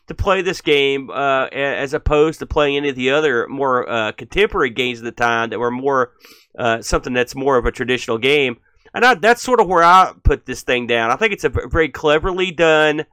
to 0.06 0.14
play 0.14 0.42
this 0.42 0.60
game 0.60 1.10
uh, 1.10 1.46
as 1.46 1.94
opposed 1.94 2.38
to 2.38 2.46
playing 2.46 2.76
any 2.76 2.88
of 2.88 2.96
the 2.96 3.10
other 3.10 3.46
more 3.48 3.88
uh, 3.88 4.12
contemporary 4.12 4.70
games 4.70 4.98
of 4.98 5.04
the 5.04 5.12
time 5.12 5.50
that 5.50 5.58
were 5.58 5.70
more 5.70 6.12
uh, 6.58 6.82
something 6.82 7.12
that's 7.12 7.34
more 7.34 7.56
of 7.58 7.66
a 7.66 7.70
traditional 7.70 8.18
game. 8.18 8.58
And 8.98 9.04
I, 9.04 9.14
that's 9.14 9.42
sort 9.42 9.60
of 9.60 9.68
where 9.68 9.84
I 9.84 10.12
put 10.24 10.44
this 10.44 10.62
thing 10.62 10.88
down. 10.88 11.12
I 11.12 11.16
think 11.16 11.32
it's 11.32 11.44
a 11.44 11.50
very 11.50 11.88
cleverly 11.88 12.50
done 12.50 13.04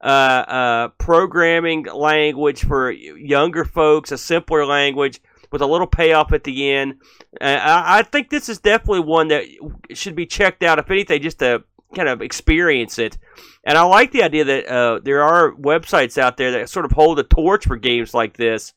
uh, 0.00 0.04
uh, 0.04 0.88
programming 0.98 1.84
language 1.84 2.64
for 2.64 2.90
younger 2.90 3.64
folks, 3.64 4.10
a 4.10 4.18
simpler 4.18 4.66
language 4.66 5.20
with 5.52 5.62
a 5.62 5.66
little 5.68 5.86
payoff 5.86 6.32
at 6.32 6.42
the 6.42 6.72
end. 6.72 6.94
Uh, 7.40 7.44
I, 7.44 8.00
I 8.00 8.02
think 8.02 8.28
this 8.28 8.48
is 8.48 8.58
definitely 8.58 9.02
one 9.02 9.28
that 9.28 9.44
should 9.92 10.16
be 10.16 10.26
checked 10.26 10.64
out, 10.64 10.80
if 10.80 10.90
anything, 10.90 11.22
just 11.22 11.38
to 11.38 11.62
kind 11.94 12.08
of 12.08 12.22
experience 12.22 12.98
it. 12.98 13.16
And 13.62 13.78
I 13.78 13.82
like 13.82 14.10
the 14.10 14.24
idea 14.24 14.42
that 14.42 14.66
uh, 14.66 14.98
there 15.00 15.22
are 15.22 15.52
websites 15.52 16.18
out 16.18 16.38
there 16.38 16.50
that 16.50 16.70
sort 16.70 16.86
of 16.86 16.90
hold 16.90 17.20
a 17.20 17.22
torch 17.22 17.68
for 17.68 17.76
games 17.76 18.14
like 18.14 18.36
this. 18.36 18.74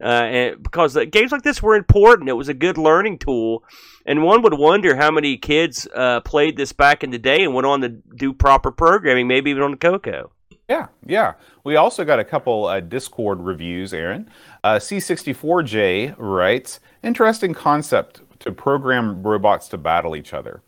Uh, 0.00 0.04
and 0.04 0.62
because 0.62 0.96
games 1.10 1.32
like 1.32 1.42
this 1.42 1.62
were 1.62 1.74
important, 1.74 2.28
it 2.28 2.34
was 2.34 2.48
a 2.48 2.54
good 2.54 2.78
learning 2.78 3.18
tool, 3.18 3.62
and 4.06 4.22
one 4.22 4.42
would 4.42 4.54
wonder 4.54 4.96
how 4.96 5.10
many 5.10 5.36
kids 5.36 5.86
uh, 5.94 6.20
played 6.20 6.56
this 6.56 6.72
back 6.72 7.04
in 7.04 7.10
the 7.10 7.18
day 7.18 7.44
and 7.44 7.54
went 7.54 7.66
on 7.66 7.80
to 7.82 7.88
do 7.88 8.32
proper 8.32 8.70
programming, 8.70 9.28
maybe 9.28 9.50
even 9.50 9.62
on 9.62 9.72
the 9.72 9.76
Coco. 9.76 10.30
Yeah, 10.70 10.86
yeah. 11.04 11.34
We 11.64 11.74
also 11.74 12.04
got 12.04 12.20
a 12.20 12.24
couple 12.24 12.66
uh, 12.66 12.78
Discord 12.78 13.40
reviews, 13.40 13.92
Aaron. 13.92 14.30
Uh, 14.62 14.76
C64J 14.76 16.14
writes 16.16 16.78
Interesting 17.02 17.54
concept 17.54 18.20
to 18.38 18.52
program 18.52 19.22
robots 19.22 19.66
to 19.68 19.78
battle 19.78 20.14
each 20.14 20.32
other. 20.32 20.62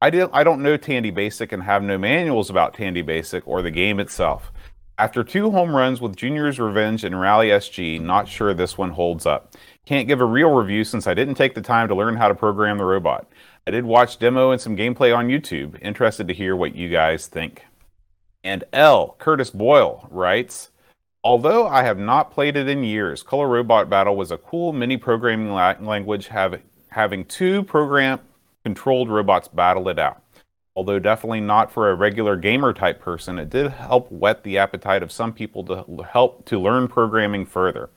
I, 0.00 0.08
did, 0.08 0.30
I 0.32 0.44
don't 0.44 0.62
know 0.62 0.76
Tandy 0.76 1.10
Basic 1.10 1.52
and 1.52 1.62
have 1.64 1.82
no 1.82 1.98
manuals 1.98 2.48
about 2.48 2.74
Tandy 2.74 3.02
Basic 3.02 3.46
or 3.46 3.60
the 3.60 3.70
game 3.70 4.00
itself. 4.00 4.52
After 5.00 5.24
two 5.24 5.50
home 5.50 5.74
runs 5.74 6.02
with 6.02 6.14
Junior's 6.14 6.60
Revenge 6.60 7.04
and 7.04 7.18
Rally 7.18 7.48
SG, 7.48 7.98
not 7.98 8.28
sure 8.28 8.52
this 8.52 8.76
one 8.76 8.90
holds 8.90 9.24
up. 9.24 9.54
Can't 9.86 10.06
give 10.06 10.20
a 10.20 10.26
real 10.26 10.50
review 10.50 10.84
since 10.84 11.06
I 11.06 11.14
didn't 11.14 11.36
take 11.36 11.54
the 11.54 11.62
time 11.62 11.88
to 11.88 11.94
learn 11.94 12.16
how 12.16 12.28
to 12.28 12.34
program 12.34 12.76
the 12.76 12.84
robot. 12.84 13.26
I 13.66 13.70
did 13.70 13.86
watch 13.86 14.18
demo 14.18 14.50
and 14.50 14.60
some 14.60 14.76
gameplay 14.76 15.16
on 15.16 15.28
YouTube. 15.28 15.80
Interested 15.80 16.28
to 16.28 16.34
hear 16.34 16.54
what 16.54 16.74
you 16.74 16.90
guys 16.90 17.28
think. 17.28 17.64
And 18.44 18.64
L. 18.74 19.16
Curtis 19.18 19.48
Boyle 19.48 20.06
writes, 20.10 20.68
Although 21.24 21.66
I 21.66 21.82
have 21.82 21.96
not 21.96 22.30
played 22.30 22.58
it 22.58 22.68
in 22.68 22.84
years, 22.84 23.22
Color 23.22 23.48
Robot 23.48 23.88
Battle 23.88 24.16
was 24.16 24.30
a 24.30 24.36
cool 24.36 24.74
mini 24.74 24.98
programming 24.98 25.54
language 25.54 26.26
have, 26.26 26.60
having 26.88 27.24
two 27.24 27.62
program 27.62 28.20
controlled 28.64 29.08
robots 29.08 29.48
battle 29.48 29.88
it 29.88 29.98
out. 29.98 30.19
Although 30.80 30.98
definitely 30.98 31.42
not 31.42 31.70
for 31.70 31.90
a 31.90 31.94
regular 31.94 32.36
gamer 32.36 32.72
type 32.72 33.02
person, 33.02 33.38
it 33.38 33.50
did 33.50 33.70
help 33.70 34.10
whet 34.10 34.42
the 34.42 34.56
appetite 34.56 35.02
of 35.02 35.12
some 35.12 35.30
people 35.30 35.62
to 35.64 36.02
help 36.04 36.46
to 36.46 36.58
learn 36.58 36.88
programming 36.88 37.44
further. 37.44 37.90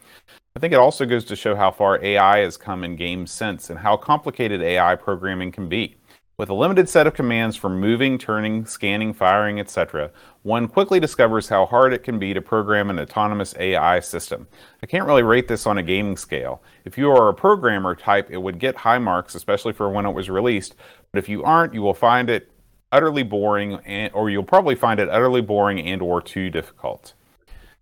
I 0.53 0.59
think 0.59 0.73
it 0.73 0.79
also 0.79 1.05
goes 1.05 1.23
to 1.23 1.37
show 1.37 1.55
how 1.55 1.71
far 1.71 2.03
AI 2.03 2.39
has 2.39 2.57
come 2.57 2.83
in 2.83 2.97
games 2.97 3.31
since 3.31 3.69
and 3.69 3.79
how 3.79 3.95
complicated 3.95 4.61
AI 4.61 4.97
programming 4.97 5.49
can 5.49 5.69
be. 5.69 5.95
With 6.35 6.49
a 6.49 6.53
limited 6.53 6.89
set 6.89 7.07
of 7.07 7.13
commands 7.13 7.55
for 7.55 7.69
moving, 7.69 8.17
turning, 8.17 8.65
scanning, 8.65 9.13
firing, 9.13 9.61
etc., 9.61 10.11
one 10.41 10.67
quickly 10.67 10.99
discovers 10.99 11.47
how 11.47 11.65
hard 11.65 11.93
it 11.93 12.03
can 12.03 12.19
be 12.19 12.33
to 12.33 12.41
program 12.41 12.89
an 12.89 12.99
autonomous 12.99 13.55
AI 13.59 14.01
system. 14.01 14.45
I 14.81 14.87
can't 14.87 15.07
really 15.07 15.23
rate 15.23 15.47
this 15.47 15.65
on 15.65 15.77
a 15.77 15.83
gaming 15.83 16.17
scale. 16.17 16.61
If 16.83 16.97
you 16.97 17.11
are 17.11 17.29
a 17.29 17.33
programmer 17.33 17.95
type, 17.95 18.29
it 18.29 18.41
would 18.41 18.59
get 18.59 18.75
high 18.75 18.97
marks, 18.97 19.35
especially 19.35 19.71
for 19.71 19.89
when 19.89 20.05
it 20.05 20.11
was 20.11 20.29
released. 20.29 20.75
But 21.13 21.19
if 21.19 21.29
you 21.29 21.43
aren't, 21.43 21.73
you 21.73 21.81
will 21.81 21.93
find 21.93 22.29
it 22.29 22.49
utterly 22.93 23.23
boring, 23.23 23.73
and, 23.85 24.13
or 24.13 24.29
you'll 24.29 24.43
probably 24.43 24.75
find 24.75 24.99
it 24.99 25.09
utterly 25.09 25.41
boring 25.41 25.79
and/or 25.79 26.21
too 26.21 26.49
difficult. 26.49 27.13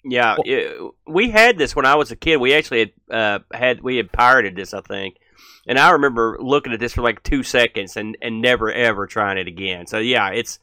Yeah, 0.03 0.37
it, 0.45 0.81
we 1.05 1.29
had 1.29 1.59
this 1.59 1.75
when 1.75 1.85
I 1.85 1.95
was 1.95 2.11
a 2.11 2.15
kid. 2.15 2.37
We 2.37 2.55
actually 2.55 2.79
had 2.79 2.91
uh, 3.15 3.39
had 3.53 3.81
we 3.81 3.97
had 3.97 4.11
pirated 4.11 4.55
this, 4.55 4.73
I 4.73 4.81
think, 4.81 5.17
and 5.67 5.77
I 5.77 5.91
remember 5.91 6.37
looking 6.39 6.73
at 6.73 6.79
this 6.79 6.93
for 6.93 7.01
like 7.01 7.21
two 7.21 7.43
seconds 7.43 7.97
and 7.97 8.17
and 8.21 8.41
never 8.41 8.71
ever 8.71 9.05
trying 9.05 9.37
it 9.37 9.47
again. 9.47 9.85
So 9.85 9.99
yeah, 9.99 10.29
it's 10.29 10.57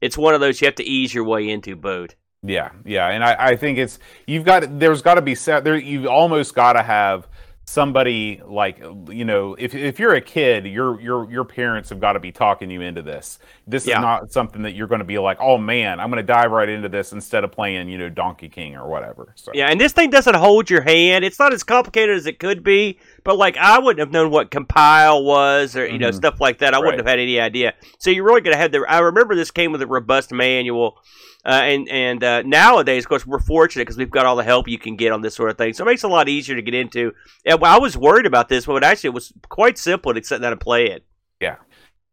it's 0.00 0.16
one 0.16 0.34
of 0.34 0.40
those 0.40 0.60
you 0.60 0.66
have 0.66 0.76
to 0.76 0.84
ease 0.84 1.12
your 1.12 1.24
way 1.24 1.48
into, 1.48 1.74
boat. 1.74 2.14
Yeah, 2.46 2.70
yeah, 2.84 3.08
and 3.08 3.24
I, 3.24 3.36
I 3.38 3.56
think 3.56 3.78
it's 3.78 3.98
you've 4.26 4.44
got 4.44 4.78
there's 4.78 5.02
got 5.02 5.14
to 5.14 5.22
be 5.22 5.34
set 5.34 5.64
there. 5.64 5.76
You've 5.76 6.06
almost 6.06 6.54
got 6.54 6.74
to 6.74 6.82
have 6.82 7.26
somebody 7.66 8.40
like 8.46 8.78
you 9.08 9.24
know 9.24 9.54
if 9.58 9.74
if 9.74 9.98
you're 9.98 10.14
a 10.14 10.20
kid 10.20 10.66
your 10.66 11.00
your 11.00 11.30
your 11.30 11.44
parents 11.44 11.88
have 11.88 12.00
got 12.00 12.12
to 12.12 12.20
be 12.20 12.32
talking 12.32 12.70
you 12.70 12.80
into 12.80 13.02
this. 13.02 13.38
This 13.66 13.86
yeah. 13.86 13.96
is 13.96 14.02
not 14.02 14.32
something 14.32 14.62
that 14.62 14.72
you're 14.72 14.86
going 14.86 15.00
to 15.00 15.04
be 15.04 15.18
like 15.18 15.38
oh 15.40 15.56
man 15.56 15.98
i'm 16.00 16.10
going 16.10 16.24
to 16.24 16.32
dive 16.32 16.50
right 16.50 16.68
into 16.68 16.88
this 16.88 17.12
instead 17.12 17.44
of 17.44 17.52
playing 17.52 17.88
you 17.88 17.98
know 17.98 18.08
donkey 18.08 18.48
king 18.48 18.76
or 18.76 18.88
whatever 18.88 19.32
so. 19.34 19.50
Yeah 19.54 19.68
and 19.68 19.80
this 19.80 19.92
thing 19.92 20.10
doesn't 20.10 20.36
hold 20.36 20.70
your 20.70 20.82
hand. 20.82 21.24
It's 21.24 21.38
not 21.38 21.52
as 21.52 21.62
complicated 21.62 22.16
as 22.16 22.26
it 22.26 22.38
could 22.38 22.62
be 22.62 22.98
but 23.24 23.36
like 23.36 23.56
i 23.56 23.78
wouldn't 23.78 23.98
have 24.00 24.12
known 24.12 24.30
what 24.30 24.50
compile 24.50 25.24
was 25.24 25.74
or 25.74 25.84
you 25.84 25.92
mm-hmm. 25.92 26.02
know 26.02 26.10
stuff 26.10 26.40
like 26.40 26.58
that 26.58 26.74
i 26.74 26.76
right. 26.76 26.84
wouldn't 26.84 27.00
have 27.00 27.08
had 27.08 27.18
any 27.18 27.40
idea 27.40 27.74
so 27.98 28.10
you're 28.10 28.24
really 28.24 28.40
going 28.40 28.54
to 28.54 28.60
have 28.60 28.72
the 28.72 28.84
i 28.88 28.98
remember 28.98 29.34
this 29.34 29.50
came 29.50 29.72
with 29.72 29.82
a 29.82 29.86
robust 29.86 30.32
manual 30.32 30.98
uh, 31.46 31.60
and 31.62 31.88
and 31.90 32.24
uh, 32.24 32.42
nowadays, 32.42 33.04
of 33.04 33.08
course, 33.08 33.26
we're 33.26 33.38
fortunate 33.38 33.82
because 33.82 33.98
we've 33.98 34.10
got 34.10 34.24
all 34.24 34.36
the 34.36 34.44
help 34.44 34.66
you 34.66 34.78
can 34.78 34.96
get 34.96 35.12
on 35.12 35.20
this 35.20 35.34
sort 35.34 35.50
of 35.50 35.58
thing. 35.58 35.74
So 35.74 35.84
it 35.84 35.86
makes 35.86 36.02
it 36.02 36.06
a 36.06 36.10
lot 36.10 36.28
easier 36.28 36.56
to 36.56 36.62
get 36.62 36.72
into. 36.72 37.12
And 37.44 37.62
I 37.62 37.78
was 37.78 37.96
worried 37.98 38.24
about 38.24 38.48
this, 38.48 38.64
but 38.64 38.82
actually, 38.82 39.08
it 39.08 39.14
was 39.14 39.32
quite 39.50 39.76
simple 39.76 40.14
to 40.14 40.24
sit 40.24 40.40
down 40.40 40.52
and 40.52 40.60
play 40.60 40.86
it. 40.86 41.04
Yeah. 41.40 41.56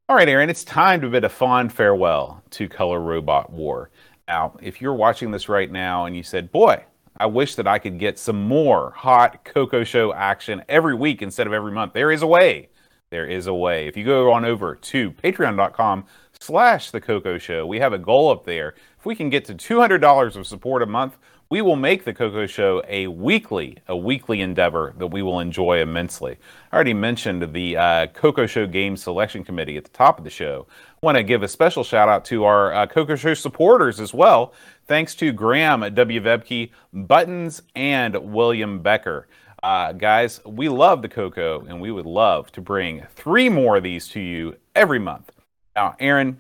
All 0.10 0.18
right, 0.18 0.28
Aaron, 0.28 0.50
it's 0.50 0.66
time 0.66 1.00
to 1.02 1.10
bid 1.10 1.24
a 1.24 1.30
fond 1.30 1.72
farewell 1.72 2.44
to 2.52 2.68
Color 2.68 3.00
Robot 3.00 3.50
War. 3.50 3.90
Now, 4.28 4.58
if 4.62 4.82
you're 4.82 4.94
watching 4.94 5.32
this 5.32 5.48
right 5.48 5.72
now 5.72 6.06
and 6.06 6.16
you 6.16 6.24
said, 6.24 6.52
boy, 6.52 6.84
I 7.22 7.28
wish 7.28 7.54
that 7.54 7.68
I 7.68 7.78
could 7.78 8.00
get 8.00 8.18
some 8.18 8.42
more 8.42 8.94
hot 8.96 9.46
Coco 9.46 9.84
Show 9.84 10.12
action 10.12 10.64
every 10.68 10.96
week 10.96 11.22
instead 11.22 11.46
of 11.46 11.54
every 11.54 11.72
month, 11.72 11.94
there 11.94 12.12
is 12.12 12.24
a 12.24 12.28
way. 12.28 12.70
There 13.12 13.28
is 13.28 13.46
a 13.46 13.54
way. 13.54 13.88
If 13.88 13.96
you 13.96 14.04
go 14.04 14.32
on 14.32 14.44
over 14.44 14.74
to 14.74 15.12
patreon.com 15.12 16.06
slash 16.40 16.90
the 16.90 17.00
Coco 17.00 17.38
Show, 17.38 17.68
we 17.68 17.80
have 17.80 17.94
a 17.94 18.00
goal 18.00 18.32
up 18.32 18.46
there 18.46 18.74
if 18.98 19.06
we 19.06 19.16
can 19.16 19.30
get 19.30 19.46
to 19.46 19.54
$200 19.54 20.36
of 20.36 20.48
support 20.48 20.82
a 20.82 20.88
month, 20.88 21.20
we 21.52 21.62
will 21.62 21.76
make 21.76 22.06
the 22.06 22.14
Coco 22.14 22.48
Show 22.48 22.82
a 22.88 23.08
weekly, 23.08 23.78
a 23.90 23.96
weekly 23.96 24.40
endeavor 24.40 24.94
that 24.98 25.08
we 25.08 25.22
will 25.22 25.42
enjoy 25.42 25.82
immensely. 25.82 26.38
I 26.72 26.76
already 26.76 26.94
mentioned 26.94 27.54
the 27.54 27.76
uh, 27.76 28.08
Coco 28.08 28.46
Show 28.46 28.66
Game 28.66 28.96
Selection 28.96 29.44
Committee 29.44 29.76
at 29.76 29.84
the 29.84 29.90
top 29.90 30.18
of 30.18 30.24
the 30.24 30.30
show. 30.30 30.66
I 30.72 31.06
want 31.06 31.18
to 31.18 31.24
give 31.24 31.44
a 31.44 31.50
special 31.50 31.84
shout 31.84 32.08
out 32.08 32.24
to 32.26 32.46
our 32.46 32.74
uh, 32.74 32.88
Coco 32.88 33.18
Show 33.18 33.34
supporters 33.34 34.00
as 34.00 34.14
well. 34.14 34.54
Thanks 34.88 35.14
to 35.16 35.34
Graham 35.34 35.82
W. 35.94 36.22
Vebke, 36.22 36.72
Buttons, 36.94 37.62
and 37.76 38.16
William 38.32 38.80
Becker. 38.80 39.28
Uh, 39.62 39.92
guys, 39.92 40.40
we 40.46 40.70
love 40.70 41.02
the 41.02 41.10
Coco, 41.10 41.66
and 41.66 41.82
we 41.82 41.92
would 41.92 42.06
love 42.06 42.50
to 42.54 42.62
bring 42.62 43.06
three 43.14 43.50
more 43.50 43.76
of 43.76 43.84
these 43.84 44.08
to 44.08 44.22
you 44.22 44.56
every 44.74 45.00
month. 45.00 45.30
Now, 45.76 45.98
Aaron, 46.00 46.40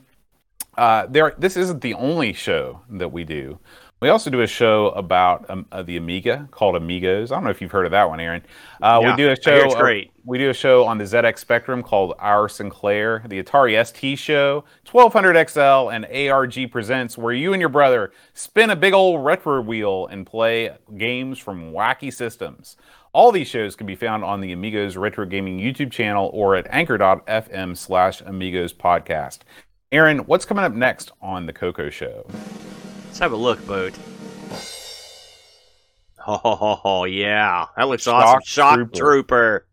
uh, 0.77 1.07
there, 1.09 1.35
this 1.37 1.57
isn't 1.57 1.81
the 1.81 1.95
only 1.95 2.31
show 2.31 2.79
that 2.89 3.11
we 3.11 3.25
do. 3.25 3.59
We 4.01 4.09
also 4.09 4.31
do 4.31 4.41
a 4.41 4.47
show 4.47 4.87
about 4.89 5.47
um, 5.47 5.67
uh, 5.71 5.83
the 5.83 5.95
Amiga 5.95 6.47
called 6.49 6.75
Amigos. 6.75 7.31
I 7.31 7.35
don't 7.35 7.43
know 7.43 7.51
if 7.51 7.61
you've 7.61 7.71
heard 7.71 7.85
of 7.85 7.91
that 7.91 8.09
one, 8.09 8.19
Aaron. 8.19 8.41
Uh, 8.81 8.99
yeah, 8.99 9.11
we 9.11 9.15
do 9.15 9.29
a 9.29 9.39
show. 9.39 9.57
It's 9.57 9.75
great. 9.75 10.07
Uh, 10.07 10.21
we 10.25 10.39
do 10.39 10.49
a 10.49 10.55
show 10.55 10.85
on 10.85 10.97
the 10.97 11.03
ZX 11.03 11.37
Spectrum 11.37 11.83
called 11.83 12.15
Our 12.17 12.49
Sinclair, 12.49 13.23
the 13.27 13.43
Atari 13.43 13.85
ST 13.85 14.17
show, 14.17 14.63
1200 14.89 15.47
XL, 15.47 15.91
and 15.91 16.07
ARG 16.07 16.71
Presents, 16.71 17.15
where 17.15 17.31
you 17.31 17.53
and 17.53 17.59
your 17.59 17.69
brother 17.69 18.11
spin 18.33 18.71
a 18.71 18.75
big 18.75 18.93
old 18.93 19.23
retro 19.23 19.61
wheel 19.61 20.07
and 20.07 20.25
play 20.25 20.71
games 20.97 21.37
from 21.37 21.71
wacky 21.71 22.11
systems. 22.11 22.77
All 23.13 23.31
these 23.31 23.47
shows 23.47 23.75
can 23.75 23.85
be 23.85 23.95
found 23.95 24.23
on 24.23 24.41
the 24.41 24.51
Amigos 24.51 24.97
Retro 24.97 25.27
Gaming 25.27 25.59
YouTube 25.59 25.91
channel 25.91 26.31
or 26.33 26.55
at 26.55 26.65
anchor.fm 26.71 27.77
slash 27.77 28.21
Amigos 28.21 28.73
Podcast. 28.73 29.41
Aaron, 29.91 30.19
what's 30.19 30.45
coming 30.45 30.63
up 30.63 30.73
next 30.73 31.11
on 31.21 31.45
the 31.45 31.53
Coco 31.53 31.91
Show? 31.91 32.25
Let's 33.11 33.19
have 33.19 33.33
a 33.33 33.35
look, 33.35 33.67
boat. 33.67 33.93
Oh, 36.25 37.03
yeah, 37.03 37.65
that 37.75 37.89
looks 37.89 38.03
Shock 38.03 38.23
awesome. 38.23 38.41
Shock 38.45 38.75
Trooper. 38.75 38.95
Trooper. 38.95 39.65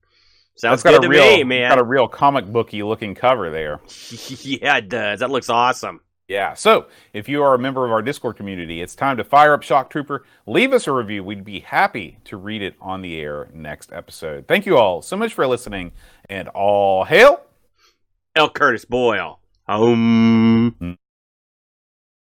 Sounds 0.56 0.82
good 0.82 1.02
to 1.02 1.08
real, 1.08 1.36
me, 1.36 1.44
man. 1.44 1.70
Got 1.70 1.78
a 1.78 1.84
real 1.84 2.08
comic 2.08 2.46
booky 2.46 2.82
looking 2.82 3.14
cover 3.14 3.48
there. 3.48 3.78
yeah, 4.40 4.78
it 4.78 4.88
does. 4.88 5.20
That 5.20 5.30
looks 5.30 5.48
awesome. 5.48 6.00
Yeah. 6.26 6.54
So, 6.54 6.88
if 7.12 7.28
you 7.28 7.44
are 7.44 7.54
a 7.54 7.60
member 7.60 7.84
of 7.84 7.92
our 7.92 8.02
Discord 8.02 8.36
community, 8.36 8.82
it's 8.82 8.96
time 8.96 9.16
to 9.18 9.24
fire 9.24 9.52
up 9.52 9.62
Shock 9.62 9.90
Trooper. 9.90 10.24
Leave 10.46 10.72
us 10.72 10.88
a 10.88 10.92
review. 10.92 11.22
We'd 11.22 11.44
be 11.44 11.60
happy 11.60 12.18
to 12.24 12.36
read 12.36 12.60
it 12.60 12.74
on 12.80 13.02
the 13.02 13.20
air 13.20 13.50
next 13.54 13.92
episode. 13.92 14.48
Thank 14.48 14.66
you 14.66 14.76
all 14.76 15.00
so 15.00 15.16
much 15.16 15.32
for 15.32 15.46
listening, 15.46 15.92
and 16.28 16.48
all 16.48 17.04
hail 17.04 17.42
L. 18.34 18.50
Curtis 18.50 18.84
Boyle. 18.84 19.38
Um. 19.68 20.98